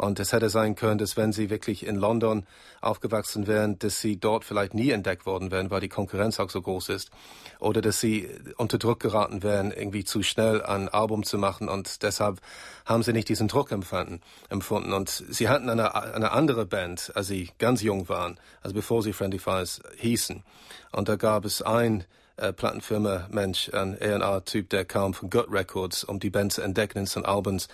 Und 0.00 0.18
es 0.18 0.32
hätte 0.32 0.48
sein 0.48 0.76
können, 0.76 0.96
dass 0.96 1.18
wenn 1.18 1.30
sie 1.30 1.50
wirklich 1.50 1.84
in 1.84 1.94
London 1.94 2.46
aufgewachsen 2.80 3.46
wären, 3.46 3.78
dass 3.78 4.00
sie 4.00 4.16
dort 4.16 4.46
vielleicht 4.46 4.72
nie 4.72 4.90
entdeckt 4.92 5.26
worden 5.26 5.50
wären, 5.50 5.70
weil 5.70 5.82
die 5.82 5.90
Konkurrenz 5.90 6.40
auch 6.40 6.48
so 6.48 6.62
groß 6.62 6.88
ist. 6.88 7.10
Oder 7.58 7.82
dass 7.82 8.00
sie 8.00 8.26
unter 8.56 8.78
Druck 8.78 9.00
geraten 9.00 9.42
wären, 9.42 9.70
irgendwie 9.70 10.04
zu 10.04 10.22
schnell 10.22 10.62
ein 10.62 10.88
Album 10.88 11.22
zu 11.22 11.36
machen. 11.36 11.68
Und 11.68 12.02
deshalb 12.02 12.40
haben 12.86 13.02
sie 13.02 13.12
nicht 13.12 13.28
diesen 13.28 13.46
Druck 13.46 13.72
empfunden. 13.72 14.22
empfunden. 14.48 14.94
Und 14.94 15.10
sie 15.10 15.50
hatten 15.50 15.68
eine, 15.68 15.94
eine 15.94 16.32
andere 16.32 16.64
Band, 16.64 17.12
als 17.14 17.26
sie 17.26 17.50
ganz 17.58 17.82
jung 17.82 18.08
waren, 18.08 18.40
also 18.62 18.74
bevor 18.74 19.02
sie 19.02 19.12
Friendly 19.12 19.38
Fires 19.38 19.82
hießen. 19.98 20.42
Und 20.92 21.10
da 21.10 21.16
gab 21.16 21.44
es 21.44 21.60
ein 21.60 22.06
äh, 22.40 22.52
Plattenfirma 22.52 23.28
Mensch, 23.30 23.70
ein 23.72 23.96
A&R-Typ, 24.00 24.70
der 24.70 24.84
kam 24.84 25.14
von 25.14 25.30
Gut 25.30 25.46
Records, 25.50 26.04
um 26.04 26.18
die 26.18 26.30
Band 26.30 26.52
zu 26.52 26.62
entdecken 26.62 26.98
in 26.98 27.06
St. 27.06 27.24
Albans. 27.24 27.68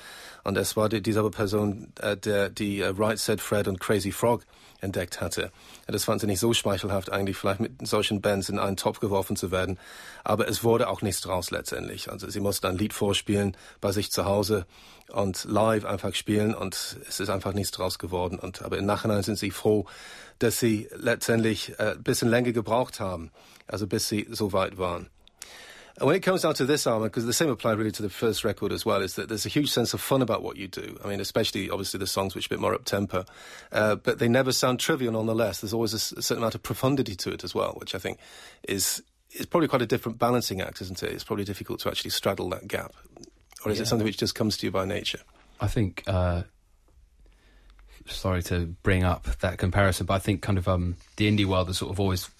Und 0.44 0.56
es 0.56 0.76
war 0.76 0.88
die, 0.88 1.00
dieselbe 1.00 1.30
Person, 1.30 1.92
äh, 2.00 2.16
der 2.16 2.50
die 2.50 2.80
äh, 2.80 2.92
Right 2.96 3.18
Said 3.18 3.40
Fred 3.40 3.68
und 3.68 3.80
Crazy 3.80 4.12
Frog 4.12 4.42
entdeckt 4.80 5.20
hatte. 5.20 5.50
Das 5.86 6.04
fand 6.04 6.20
sie 6.20 6.26
nicht 6.26 6.40
so 6.40 6.52
schmeichelhaft, 6.52 7.10
eigentlich 7.10 7.36
vielleicht 7.36 7.60
mit 7.60 7.86
solchen 7.86 8.20
Bands 8.20 8.48
in 8.48 8.58
einen 8.58 8.76
Topf 8.76 9.00
geworfen 9.00 9.36
zu 9.36 9.50
werden. 9.50 9.78
Aber 10.24 10.48
es 10.48 10.64
wurde 10.64 10.88
auch 10.88 11.02
nichts 11.02 11.20
draus 11.22 11.50
letztendlich. 11.50 12.10
Also 12.10 12.28
sie 12.28 12.40
musste 12.40 12.68
ein 12.68 12.78
Lied 12.78 12.92
vorspielen 12.92 13.56
bei 13.80 13.92
sich 13.92 14.10
zu 14.10 14.24
Hause 14.26 14.66
und 15.10 15.44
live 15.44 15.84
einfach 15.84 16.14
spielen 16.14 16.54
und 16.54 16.98
es 17.08 17.20
ist 17.20 17.30
einfach 17.30 17.52
nichts 17.52 17.70
draus 17.70 17.98
geworden. 17.98 18.38
Und, 18.38 18.62
aber 18.62 18.78
im 18.78 18.86
Nachhinein 18.86 19.22
sind 19.22 19.38
sie 19.38 19.50
froh, 19.50 19.86
dass 20.38 20.58
sie 20.60 20.88
letztendlich 20.94 21.78
äh, 21.78 21.92
ein 21.92 22.02
bisschen 22.02 22.28
länger 22.28 22.52
gebraucht 22.52 23.00
haben, 23.00 23.30
also 23.66 23.86
bis 23.86 24.08
sie 24.08 24.26
so 24.30 24.52
weit 24.52 24.78
waren. 24.78 25.08
And 25.98 26.06
when 26.06 26.14
it 26.14 26.22
comes 26.22 26.42
down 26.42 26.52
to 26.54 26.66
this 26.66 26.86
album, 26.86 27.04
because 27.04 27.24
the 27.24 27.32
same 27.32 27.48
applied 27.48 27.78
really 27.78 27.92
to 27.92 28.02
the 28.02 28.10
first 28.10 28.44
record 28.44 28.70
as 28.70 28.84
well, 28.84 29.00
is 29.00 29.14
that 29.14 29.28
there's 29.28 29.46
a 29.46 29.48
huge 29.48 29.70
sense 29.70 29.94
of 29.94 30.00
fun 30.02 30.20
about 30.20 30.42
what 30.42 30.58
you 30.58 30.68
do. 30.68 30.98
I 31.02 31.08
mean, 31.08 31.20
especially 31.20 31.70
obviously 31.70 31.96
the 31.98 32.06
songs 32.06 32.34
which 32.34 32.46
are 32.46 32.54
a 32.54 32.56
bit 32.56 32.60
more 32.60 32.74
up 32.74 32.84
tempo, 32.84 33.24
uh, 33.72 33.96
but 33.96 34.18
they 34.18 34.28
never 34.28 34.52
sound 34.52 34.78
trivial 34.78 35.14
nonetheless. 35.14 35.62
There's 35.62 35.72
always 35.72 35.94
a, 35.94 36.18
a, 36.18 36.22
certain 36.22 36.42
amount 36.42 36.54
of 36.54 36.62
profundity 36.62 37.16
to 37.16 37.32
it 37.32 37.44
as 37.44 37.54
well, 37.54 37.72
which 37.78 37.94
I 37.94 37.98
think 37.98 38.18
is 38.68 39.02
is 39.30 39.46
probably 39.46 39.68
quite 39.68 39.82
a 39.82 39.86
different 39.86 40.18
balancing 40.18 40.60
act, 40.60 40.82
isn't 40.82 41.02
it? 41.02 41.12
It's 41.12 41.24
probably 41.24 41.44
difficult 41.44 41.80
to 41.80 41.88
actually 41.88 42.10
straddle 42.10 42.50
that 42.50 42.68
gap, 42.68 42.92
or 43.66 43.72
is 43.72 43.78
yeah. 43.78 43.82
it 43.82 43.86
something 43.86 44.04
which 44.04 44.18
just 44.18 44.34
comes 44.34 44.56
to 44.58 44.66
you 44.66 44.70
by 44.70 44.84
nature? 44.84 45.20
I 45.60 45.66
think. 45.66 46.04
Uh, 46.06 46.42
sorry 48.06 48.42
to 48.44 48.66
bring 48.82 49.02
up 49.02 49.24
that 49.40 49.58
comparison, 49.58 50.06
but 50.06 50.14
I 50.14 50.18
think 50.20 50.40
kind 50.40 50.58
of 50.58 50.68
um, 50.68 50.96
the 51.16 51.28
indie 51.30 51.44
world 51.44 51.66
has 51.66 51.78
sort 51.78 51.90
of 51.90 51.98
always 51.98 52.30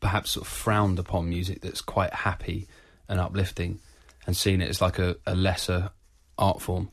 perhaps 0.00 0.32
sort 0.32 0.46
of 0.46 0.52
frowned 0.52 0.98
upon 0.98 1.28
music 1.28 1.62
that's 1.62 1.80
quite 1.80 2.12
happy 2.12 2.68
and 3.08 3.18
uplifting. 3.18 3.80
and 4.26 4.36
seen 4.36 4.60
it 4.60 4.68
as 4.68 4.80
like 4.80 4.98
a, 4.98 5.16
a 5.26 5.34
lesser 5.34 5.90
art 6.38 6.60
form. 6.60 6.90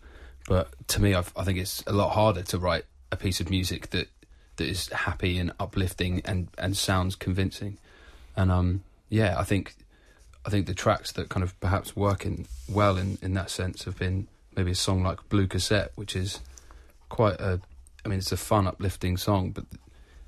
But 0.48 0.70
to 0.90 1.02
me, 1.02 1.14
I've, 1.14 1.32
I 1.36 1.44
think 1.44 1.60
it's 1.60 1.84
a 1.88 1.94
lot 1.94 2.12
harder 2.12 2.42
to 2.44 2.58
write 2.58 2.86
a 3.12 3.16
piece 3.16 3.40
of 3.40 3.50
music 3.50 3.90
that 3.92 4.08
that 4.58 4.68
is 4.68 4.90
happy 4.90 5.38
and 5.38 5.54
uplifting 5.60 6.22
and, 6.26 6.50
and 6.58 6.76
sounds 6.76 7.16
convincing. 7.16 7.78
And 8.36 8.52
um, 8.52 8.84
yeah, 9.10 9.40
I 9.40 9.44
think 9.44 9.76
I 10.46 10.50
think 10.50 10.66
the 10.66 10.74
tracks 10.74 11.12
that 11.14 11.30
kind 11.30 11.44
of 11.44 11.60
perhaps 11.60 11.96
work 11.96 12.26
in 12.26 12.48
well 12.70 12.98
in, 12.98 13.18
in 13.22 13.34
that 13.36 13.50
sense 13.50 13.84
have 13.84 13.98
been 13.98 14.28
maybe 14.56 14.72
a 14.72 14.76
song 14.76 15.04
like 15.04 15.28
Blue 15.30 15.48
Cassette, 15.48 15.92
which 15.96 16.16
is 16.16 16.40
quite 17.10 17.40
a, 17.40 17.62
I 18.04 18.10
mean, 18.10 18.20
it's 18.20 18.32
a 18.32 18.38
fun, 18.38 18.68
uplifting 18.68 19.18
song, 19.18 19.52
but 19.52 19.66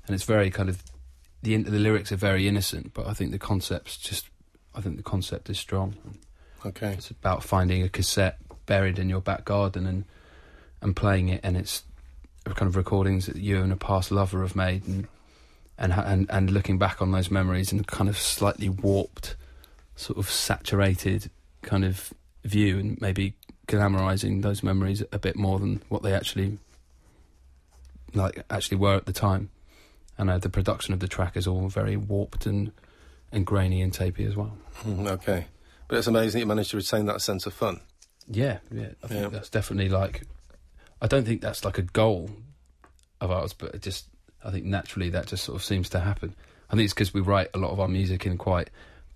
and 0.06 0.14
it's 0.14 0.24
very 0.24 0.50
kind 0.50 0.68
of 0.68 0.82
the 1.42 1.56
the 1.56 1.78
lyrics 1.78 2.12
are 2.12 2.16
very 2.16 2.46
innocent, 2.48 2.94
but 2.94 3.06
I 3.06 3.12
think 3.12 3.32
the 3.32 3.38
concept's 3.38 3.96
just, 3.96 4.28
I 4.74 4.80
think 4.80 4.96
the 4.96 5.02
concept 5.02 5.50
is 5.50 5.58
strong. 5.58 5.96
Okay, 6.64 6.92
it's 6.92 7.10
about 7.10 7.42
finding 7.42 7.82
a 7.82 7.88
cassette 7.88 8.38
buried 8.66 8.98
in 8.98 9.08
your 9.08 9.20
back 9.20 9.44
garden 9.44 9.86
and 9.86 10.04
and 10.80 10.94
playing 10.94 11.28
it, 11.28 11.40
and 11.42 11.56
it's 11.56 11.82
kind 12.44 12.68
of 12.68 12.76
recordings 12.76 13.26
that 13.26 13.36
you 13.36 13.62
and 13.62 13.72
a 13.72 13.76
past 13.76 14.10
lover 14.10 14.42
have 14.42 14.54
made, 14.56 14.86
and 14.86 15.08
and 15.78 15.92
and, 15.92 16.30
and 16.30 16.50
looking 16.50 16.78
back 16.78 17.02
on 17.02 17.10
those 17.12 17.30
memories 17.30 17.72
in 17.72 17.80
a 17.80 17.84
kind 17.84 18.08
of 18.08 18.18
slightly 18.18 18.68
warped, 18.68 19.36
sort 19.96 20.18
of 20.18 20.30
saturated 20.30 21.30
kind 21.62 21.84
of 21.84 22.12
view, 22.44 22.78
and 22.78 23.00
maybe 23.00 23.34
glamorizing 23.66 24.42
those 24.42 24.62
memories 24.62 25.02
a 25.12 25.18
bit 25.18 25.36
more 25.36 25.58
than 25.58 25.82
what 25.88 26.02
they 26.02 26.12
actually 26.12 26.58
like 28.12 28.44
actually 28.50 28.76
were 28.76 28.94
at 28.94 29.06
the 29.06 29.12
time. 29.12 29.50
And 30.16 30.30
uh, 30.30 30.38
the 30.38 30.48
production 30.48 30.94
of 30.94 31.00
the 31.00 31.08
track 31.08 31.36
is 31.36 31.46
all 31.46 31.68
very 31.68 31.96
warped 31.96 32.46
and 32.46 32.72
and 33.32 33.44
grainy 33.44 33.82
and 33.82 33.92
tapey 33.92 34.26
as 34.28 34.36
well. 34.36 34.56
Mm, 34.84 35.08
okay, 35.08 35.46
but 35.88 35.98
it's 35.98 36.06
amazing 36.06 36.40
you 36.40 36.46
managed 36.46 36.70
to 36.70 36.76
retain 36.76 37.06
that 37.06 37.20
sense 37.20 37.46
of 37.46 37.52
fun. 37.52 37.80
Yeah, 38.28 38.58
yeah, 38.70 38.90
I 39.02 39.06
think 39.08 39.22
yeah. 39.22 39.28
that's 39.28 39.50
definitely 39.50 39.88
like. 39.88 40.22
I 41.02 41.06
don't 41.06 41.24
think 41.24 41.40
that's 41.42 41.64
like 41.64 41.78
a 41.78 41.82
goal 41.82 42.30
of 43.20 43.30
ours, 43.30 43.52
but 43.52 43.74
it 43.74 43.82
just 43.82 44.06
I 44.44 44.50
think 44.50 44.64
naturally 44.64 45.10
that 45.10 45.26
just 45.26 45.44
sort 45.44 45.56
of 45.56 45.64
seems 45.64 45.88
to 45.90 46.00
happen. 46.00 46.34
I 46.70 46.76
think 46.76 46.84
it's 46.84 46.94
because 46.94 47.12
we 47.12 47.20
write 47.20 47.48
a 47.54 47.58
lot 47.58 47.72
of 47.72 47.80
our 47.80 47.88
music 47.88 48.24
in 48.26 48.38
quite 48.38 48.70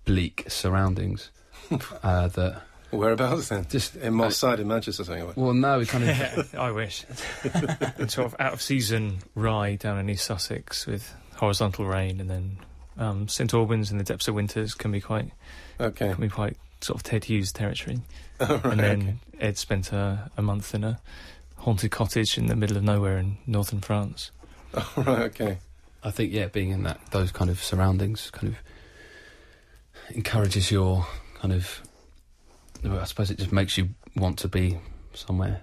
bleak 0.09 0.45
surroundings. 0.47 1.29
uh, 2.03 2.27
that 2.29 2.63
Whereabouts 2.89 3.49
then? 3.49 3.67
Just 3.69 3.95
in 3.95 4.15
Moss 4.15 4.37
Side 4.37 4.59
in 4.59 4.67
Manchester, 4.67 5.03
somewhere. 5.03 5.33
Well, 5.35 5.53
no, 5.53 5.77
we 5.77 5.85
kind 5.85 6.09
of. 6.09 6.55
I 6.57 6.71
wish. 6.71 7.05
sort 8.07 8.25
of 8.25 8.35
out 8.39 8.53
of 8.53 8.61
season 8.63 9.19
Rye 9.35 9.75
down 9.75 9.99
in 9.99 10.09
East 10.09 10.25
Sussex 10.25 10.87
with 10.87 11.13
horizontal 11.35 11.85
rain, 11.85 12.19
and 12.19 12.27
then 12.27 12.57
um, 12.97 13.27
St 13.27 13.53
Albans 13.53 13.91
in 13.91 13.99
the 13.99 14.03
depths 14.03 14.27
of 14.27 14.33
winters 14.33 14.73
can 14.73 14.91
be 14.91 14.99
quite. 14.99 15.29
Okay. 15.79 16.11
Can 16.11 16.21
be 16.21 16.29
quite 16.29 16.57
sort 16.81 16.97
of 16.97 17.03
Ted 17.03 17.25
Hughes 17.25 17.51
territory. 17.51 18.01
right, 18.39 18.65
and 18.65 18.79
then 18.79 19.01
okay. 19.01 19.47
Ed 19.47 19.57
spent 19.59 19.93
a, 19.93 20.31
a 20.35 20.41
month 20.41 20.73
in 20.73 20.83
a 20.83 20.99
haunted 21.57 21.91
cottage 21.91 22.39
in 22.39 22.47
the 22.47 22.55
middle 22.55 22.77
of 22.77 22.81
nowhere 22.81 23.19
in 23.19 23.37
northern 23.45 23.81
France. 23.81 24.31
Oh, 24.73 24.93
right, 24.97 25.19
okay. 25.19 25.59
I 26.03 26.09
think 26.09 26.33
yeah, 26.33 26.47
being 26.47 26.71
in 26.71 26.81
that 26.83 26.99
those 27.11 27.31
kind 27.31 27.51
of 27.51 27.61
surroundings 27.61 28.31
kind 28.31 28.47
of 28.47 28.59
encourages 30.11 30.71
your 30.71 31.05
kind 31.41 31.53
of 31.53 31.81
I 32.83 33.03
suppose 33.05 33.29
it 33.29 33.37
just 33.37 33.51
makes 33.51 33.77
you 33.77 33.89
want 34.15 34.39
to 34.39 34.47
be 34.47 34.77
somewhere 35.13 35.61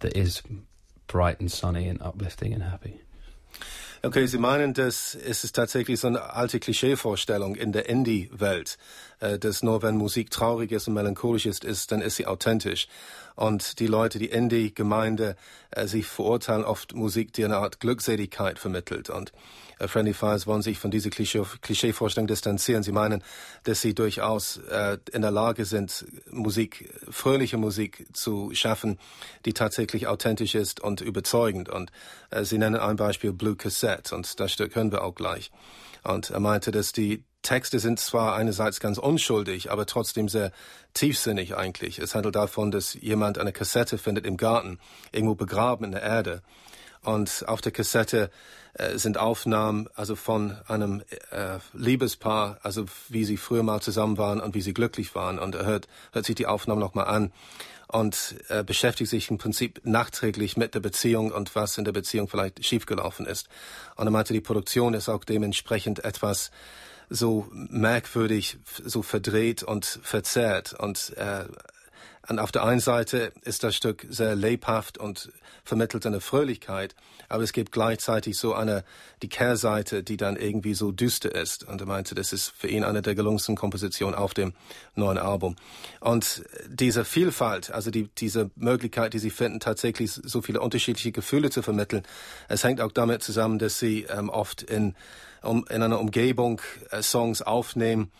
that 0.00 0.16
is 0.16 0.42
bright 1.06 1.40
and 1.40 1.50
sunny 1.50 1.88
and 1.88 2.00
uplifting 2.00 2.52
and 2.52 2.62
happy. 2.62 3.00
Okay, 4.02 4.26
Sie 4.26 4.36
meinen, 4.36 4.74
das 4.74 5.14
ist 5.14 5.44
es 5.44 5.52
tatsächlich 5.52 5.98
so 5.98 6.08
eine 6.08 6.34
alte 6.34 6.60
Klischeevorstellung 6.60 7.54
in 7.54 7.72
der 7.72 7.88
Indie-Welt, 7.88 8.76
äh, 9.20 9.38
dass 9.38 9.62
nur 9.62 9.82
wenn 9.82 9.96
Musik 9.96 10.30
traurig 10.30 10.72
ist 10.72 10.88
und 10.88 10.94
melancholisch 10.94 11.46
ist, 11.46 11.64
ist, 11.64 11.90
dann 11.90 12.02
ist 12.02 12.16
sie 12.16 12.26
authentisch. 12.26 12.86
Und 13.36 13.80
die 13.80 13.86
Leute, 13.86 14.18
die 14.18 14.28
Indie-Gemeinde, 14.30 15.36
äh, 15.70 15.86
sie 15.86 16.02
verurteilen 16.02 16.64
oft 16.64 16.94
Musik, 16.94 17.32
die 17.32 17.44
eine 17.44 17.56
Art 17.56 17.80
Glückseligkeit 17.80 18.58
vermittelt. 18.58 19.10
Und 19.10 19.32
äh, 19.78 19.88
Friendly 19.88 20.14
Fires 20.14 20.46
wollen 20.46 20.62
sich 20.62 20.78
von 20.78 20.90
dieser 20.90 21.10
Klischee-Vorstellung 21.10 22.28
distanzieren. 22.28 22.82
Sie 22.82 22.92
meinen, 22.92 23.24
dass 23.64 23.80
sie 23.80 23.94
durchaus 23.94 24.58
äh, 24.58 24.98
in 25.12 25.22
der 25.22 25.32
Lage 25.32 25.64
sind, 25.64 26.06
Musik, 26.30 26.92
fröhliche 27.10 27.56
Musik 27.56 28.06
zu 28.12 28.50
schaffen, 28.54 28.98
die 29.44 29.52
tatsächlich 29.52 30.06
authentisch 30.06 30.54
ist 30.54 30.80
und 30.80 31.00
überzeugend. 31.00 31.68
Und 31.68 31.90
äh, 32.30 32.44
sie 32.44 32.58
nennen 32.58 32.76
ein 32.76 32.96
Beispiel 32.96 33.32
Blue 33.32 33.56
Cassette 33.56 34.14
und 34.14 34.38
das 34.38 34.52
Stück 34.52 34.76
hören 34.76 34.92
wir 34.92 35.02
auch 35.02 35.14
gleich. 35.14 35.50
Und 36.04 36.30
er 36.30 36.40
meinte, 36.40 36.70
dass 36.70 36.92
die 36.92 37.24
Texte 37.44 37.78
sind 37.78 38.00
zwar 38.00 38.34
einerseits 38.34 38.80
ganz 38.80 38.98
unschuldig, 38.98 39.70
aber 39.70 39.86
trotzdem 39.86 40.28
sehr 40.28 40.50
tiefsinnig 40.94 41.56
eigentlich. 41.56 42.00
Es 42.00 42.16
handelt 42.16 42.34
davon, 42.34 42.72
dass 42.72 42.94
jemand 42.94 43.38
eine 43.38 43.52
Kassette 43.52 43.98
findet 43.98 44.26
im 44.26 44.36
Garten, 44.36 44.80
irgendwo 45.12 45.36
begraben 45.36 45.84
in 45.84 45.92
der 45.92 46.02
Erde. 46.02 46.42
Und 47.02 47.44
auf 47.46 47.60
der 47.60 47.70
Kassette 47.70 48.30
äh, 48.72 48.96
sind 48.96 49.18
Aufnahmen 49.18 49.88
also 49.94 50.16
von 50.16 50.56
einem 50.66 51.02
äh, 51.30 51.58
Liebespaar, 51.74 52.58
also 52.62 52.86
wie 53.10 53.26
sie 53.26 53.36
früher 53.36 53.62
mal 53.62 53.80
zusammen 53.80 54.16
waren 54.16 54.40
und 54.40 54.54
wie 54.54 54.62
sie 54.62 54.72
glücklich 54.72 55.14
waren. 55.14 55.38
Und 55.38 55.54
er 55.54 55.66
hört, 55.66 55.86
hört 56.12 56.24
sich 56.24 56.34
die 56.34 56.46
Aufnahmen 56.46 56.80
nochmal 56.80 57.06
an 57.06 57.30
und 57.88 58.36
äh, 58.48 58.64
beschäftigt 58.64 59.10
sich 59.10 59.30
im 59.30 59.36
Prinzip 59.36 59.82
nachträglich 59.84 60.56
mit 60.56 60.74
der 60.74 60.80
Beziehung 60.80 61.30
und 61.30 61.54
was 61.54 61.76
in 61.76 61.84
der 61.84 61.92
Beziehung 61.92 62.26
vielleicht 62.26 62.64
schiefgelaufen 62.64 63.26
ist. 63.26 63.48
Und 63.96 64.06
er 64.06 64.10
meinte, 64.10 64.32
die 64.32 64.40
Produktion 64.40 64.94
ist 64.94 65.10
auch 65.10 65.24
dementsprechend 65.24 66.04
etwas 66.04 66.50
so 67.14 67.46
merkwürdig, 67.52 68.58
so 68.82 69.02
verdreht 69.02 69.62
und 69.62 70.00
verzerrt. 70.02 70.74
Und, 70.74 71.12
äh, 71.16 71.44
und 72.28 72.38
auf 72.38 72.52
der 72.52 72.64
einen 72.64 72.80
Seite 72.80 73.32
ist 73.42 73.62
das 73.62 73.76
Stück 73.76 74.06
sehr 74.08 74.34
lebhaft 74.34 74.98
und 74.98 75.30
vermittelt 75.64 76.04
eine 76.06 76.20
Fröhlichkeit, 76.20 76.94
aber 77.28 77.42
es 77.42 77.52
gibt 77.52 77.72
gleichzeitig 77.72 78.36
so 78.36 78.54
eine, 78.54 78.84
die 79.22 79.28
Kehrseite, 79.28 80.02
die 80.02 80.16
dann 80.16 80.36
irgendwie 80.36 80.74
so 80.74 80.92
düster 80.92 81.34
ist. 81.34 81.64
Und 81.64 81.80
er 81.80 81.86
meinte, 81.86 82.14
das 82.14 82.32
ist 82.32 82.52
für 82.54 82.68
ihn 82.68 82.84
eine 82.84 83.00
der 83.00 83.14
gelungensten 83.14 83.56
Kompositionen 83.56 84.14
auf 84.14 84.34
dem 84.34 84.52
neuen 84.94 85.18
Album. 85.18 85.56
Und 86.00 86.44
diese 86.68 87.04
Vielfalt, 87.04 87.70
also 87.70 87.90
die, 87.90 88.08
diese 88.18 88.50
Möglichkeit, 88.56 89.14
die 89.14 89.18
sie 89.18 89.30
finden, 89.30 89.60
tatsächlich 89.60 90.12
so 90.12 90.42
viele 90.42 90.60
unterschiedliche 90.60 91.12
Gefühle 91.12 91.50
zu 91.50 91.62
vermitteln, 91.62 92.02
es 92.48 92.62
hängt 92.62 92.80
auch 92.80 92.92
damit 92.92 93.22
zusammen, 93.22 93.58
dass 93.58 93.78
sie 93.78 94.02
ähm, 94.04 94.28
oft 94.28 94.62
in 94.62 94.94
um, 95.44 95.66
in 95.68 95.82
einer 95.82 96.00
Umgebung 96.00 96.60
äh, 96.90 97.02
Songs 97.02 97.42
aufnehmen, 97.42 98.10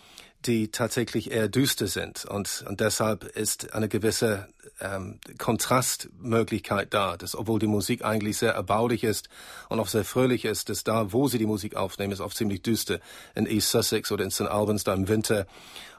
die 0.47 0.71
tatsächlich 0.71 1.31
eher 1.31 1.49
düster 1.49 1.87
sind. 1.87 2.25
Und, 2.27 2.65
und 2.69 2.81
deshalb 2.81 3.25
ist 3.25 3.73
eine 3.73 3.89
gewisse 3.89 4.49
ähm, 4.81 5.19
Kontrastmöglichkeit 5.39 6.93
da, 6.93 7.17
dass 7.17 7.35
obwohl 7.35 7.59
die 7.59 7.67
Musik 7.67 8.05
eigentlich 8.05 8.37
sehr 8.39 8.53
erbaulich 8.53 9.05
ist 9.05 9.29
und 9.69 9.81
auch 9.81 9.89
sehr 9.89 10.05
fröhlich 10.05 10.45
ist, 10.45 10.69
dass 10.69 10.85
da, 10.85 11.13
wo 11.13 11.29
sie 11.29 11.39
die 11.39 11.47
Musik 11.47 11.77
aufnehmen, 11.77 12.13
ist 12.13 12.21
oft 12.21 12.37
ziemlich 12.37 12.63
düster. 12.63 13.01
In 13.35 13.47
East 13.47 13.71
Sussex 13.71 14.13
oder 14.13 14.25
in 14.25 14.31
St. 14.31 14.43
Albans 14.43 14.85
da 14.85 14.95
im 14.95 15.09
Winter. 15.09 15.47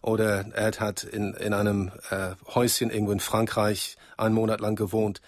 Oder 0.06 0.46
Ed 0.54 0.80
hat 0.80 1.04
in, 1.04 1.34
in 1.34 1.52
einem 1.54 1.92
äh, 2.12 2.36
Häuschen 2.54 2.92
irgendwo 2.92 3.12
in 3.12 3.20
Frankreich 3.20 3.98
einen 4.18 4.36
Monat 4.36 4.62
lang 4.62 4.76
gewohnt 4.76 5.20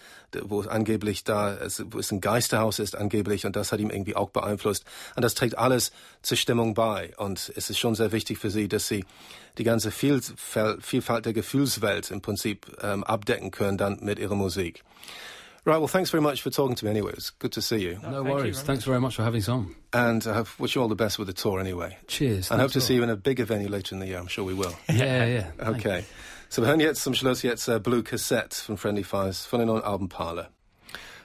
wo 0.43 0.61
es 0.61 0.67
angeblich 0.67 1.23
da, 1.23 1.57
wo 1.89 1.99
es 1.99 2.11
ein 2.11 2.21
Geisterhaus 2.21 2.79
ist 2.79 2.95
angeblich 2.95 3.45
und 3.45 3.55
das 3.55 3.71
hat 3.71 3.79
ihm 3.79 3.89
irgendwie 3.89 4.15
auch 4.15 4.29
beeinflusst. 4.29 4.85
Und 5.15 5.23
das 5.23 5.35
trägt 5.35 5.57
alles 5.57 5.91
zur 6.21 6.37
Stimmung 6.37 6.73
bei. 6.73 7.13
Und 7.17 7.51
es 7.55 7.69
ist 7.69 7.79
schon 7.79 7.95
sehr 7.95 8.11
wichtig 8.11 8.37
für 8.37 8.49
sie, 8.49 8.67
dass 8.67 8.87
sie 8.87 9.05
die 9.57 9.63
ganze 9.63 9.91
Vielfalt, 9.91 10.83
Vielfalt 10.83 11.25
der 11.25 11.33
Gefühlswelt 11.33 12.11
im 12.11 12.21
Prinzip 12.21 12.67
ähm, 12.81 13.03
abdecken 13.03 13.51
können 13.51 13.77
dann 13.77 13.99
mit 14.01 14.19
ihrer 14.19 14.35
Musik. 14.35 14.83
Right, 15.67 15.79
well, 15.79 15.89
thanks 15.89 16.09
very 16.11 16.21
much 16.21 16.41
for 16.41 16.49
talking 16.49 16.77
to 16.77 16.85
me 16.85 16.91
anyway. 16.91 17.11
It's 17.11 17.29
good 17.29 17.51
to 17.51 17.61
see 17.61 17.79
you. 17.79 17.99
No, 18.01 18.09
no 18.09 18.23
worries. 18.23 18.61
Thanks 18.61 18.85
very 18.85 19.01
much 19.01 19.17
for 19.17 19.23
having 19.23 19.41
us 19.41 19.49
on. 19.49 19.75
And 19.91 20.25
I 20.25 20.39
uh, 20.39 20.45
wish 20.57 20.75
you 20.75 20.81
all 20.81 20.87
the 20.87 20.95
best 20.95 21.19
with 21.19 21.27
the 21.27 21.33
tour 21.33 21.59
anyway. 21.59 21.97
Cheers. 22.07 22.51
And 22.51 22.61
hope 22.61 22.71
to 22.71 22.79
see 22.79 22.95
you 22.95 23.03
in 23.03 23.09
a 23.09 23.17
bigger 23.17 23.43
venue 23.43 23.67
later 23.67 23.93
in 23.93 23.99
the 23.99 24.07
year. 24.07 24.17
I'm 24.17 24.27
sure 24.27 24.45
we 24.45 24.53
will. 24.53 24.73
yeah, 24.89 25.25
yeah. 25.25 25.51
Okay. 25.71 26.05
So 26.47 26.61
wir 26.61 26.69
hören 26.69 26.79
jetzt 26.79 27.03
zum 27.03 27.13
Schluss 27.13 27.43
jetzt 27.43 27.67
uh, 27.67 27.79
Blue 27.79 28.01
Cassette 28.01 28.55
von 28.55 28.77
Friendly 28.77 29.03
Fires 29.03 29.45
von 29.45 29.59
den 29.59 29.67
neuen 29.67 29.83
Album 29.83 30.07
Pala. 30.07 30.47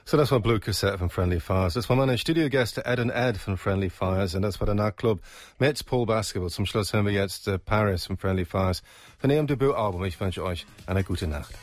So 0.03 0.17
das 0.17 0.29
war 0.29 0.41
Blue 0.41 0.59
Cassette 0.59 0.97
von 0.97 1.09
Friendly 1.09 1.39
Fires. 1.39 1.75
Das 1.75 1.87
war 1.87 1.95
meine 1.95 2.17
Studiogäste 2.17 2.85
Ed 2.85 2.99
und 2.99 3.11
Ed 3.11 3.37
von 3.37 3.55
Friendly 3.55 3.89
Fires 3.89 4.35
und 4.35 4.41
das 4.41 4.59
war 4.59 4.65
der 4.65 4.75
Nachtclub 4.75 5.21
mit 5.57 5.85
Paul 5.85 6.05
Baskerville. 6.05 6.51
Zum 6.51 6.65
Schluss 6.65 6.91
hören 6.91 7.05
wir 7.05 7.13
jetzt 7.13 7.47
uh, 7.47 7.57
Paris 7.57 8.07
von 8.07 8.17
Friendly 8.17 8.43
Fires 8.43 8.83
von 9.19 9.29
ihrem 9.29 9.47
Debütalbum. 9.47 10.03
Ich 10.03 10.19
wünsche 10.19 10.43
euch 10.43 10.65
eine 10.85 11.05
gute 11.05 11.27
Nacht. 11.27 11.53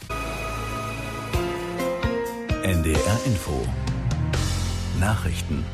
NDR 2.62 3.18
Info. 3.24 3.66
Nachrichten 4.98 5.64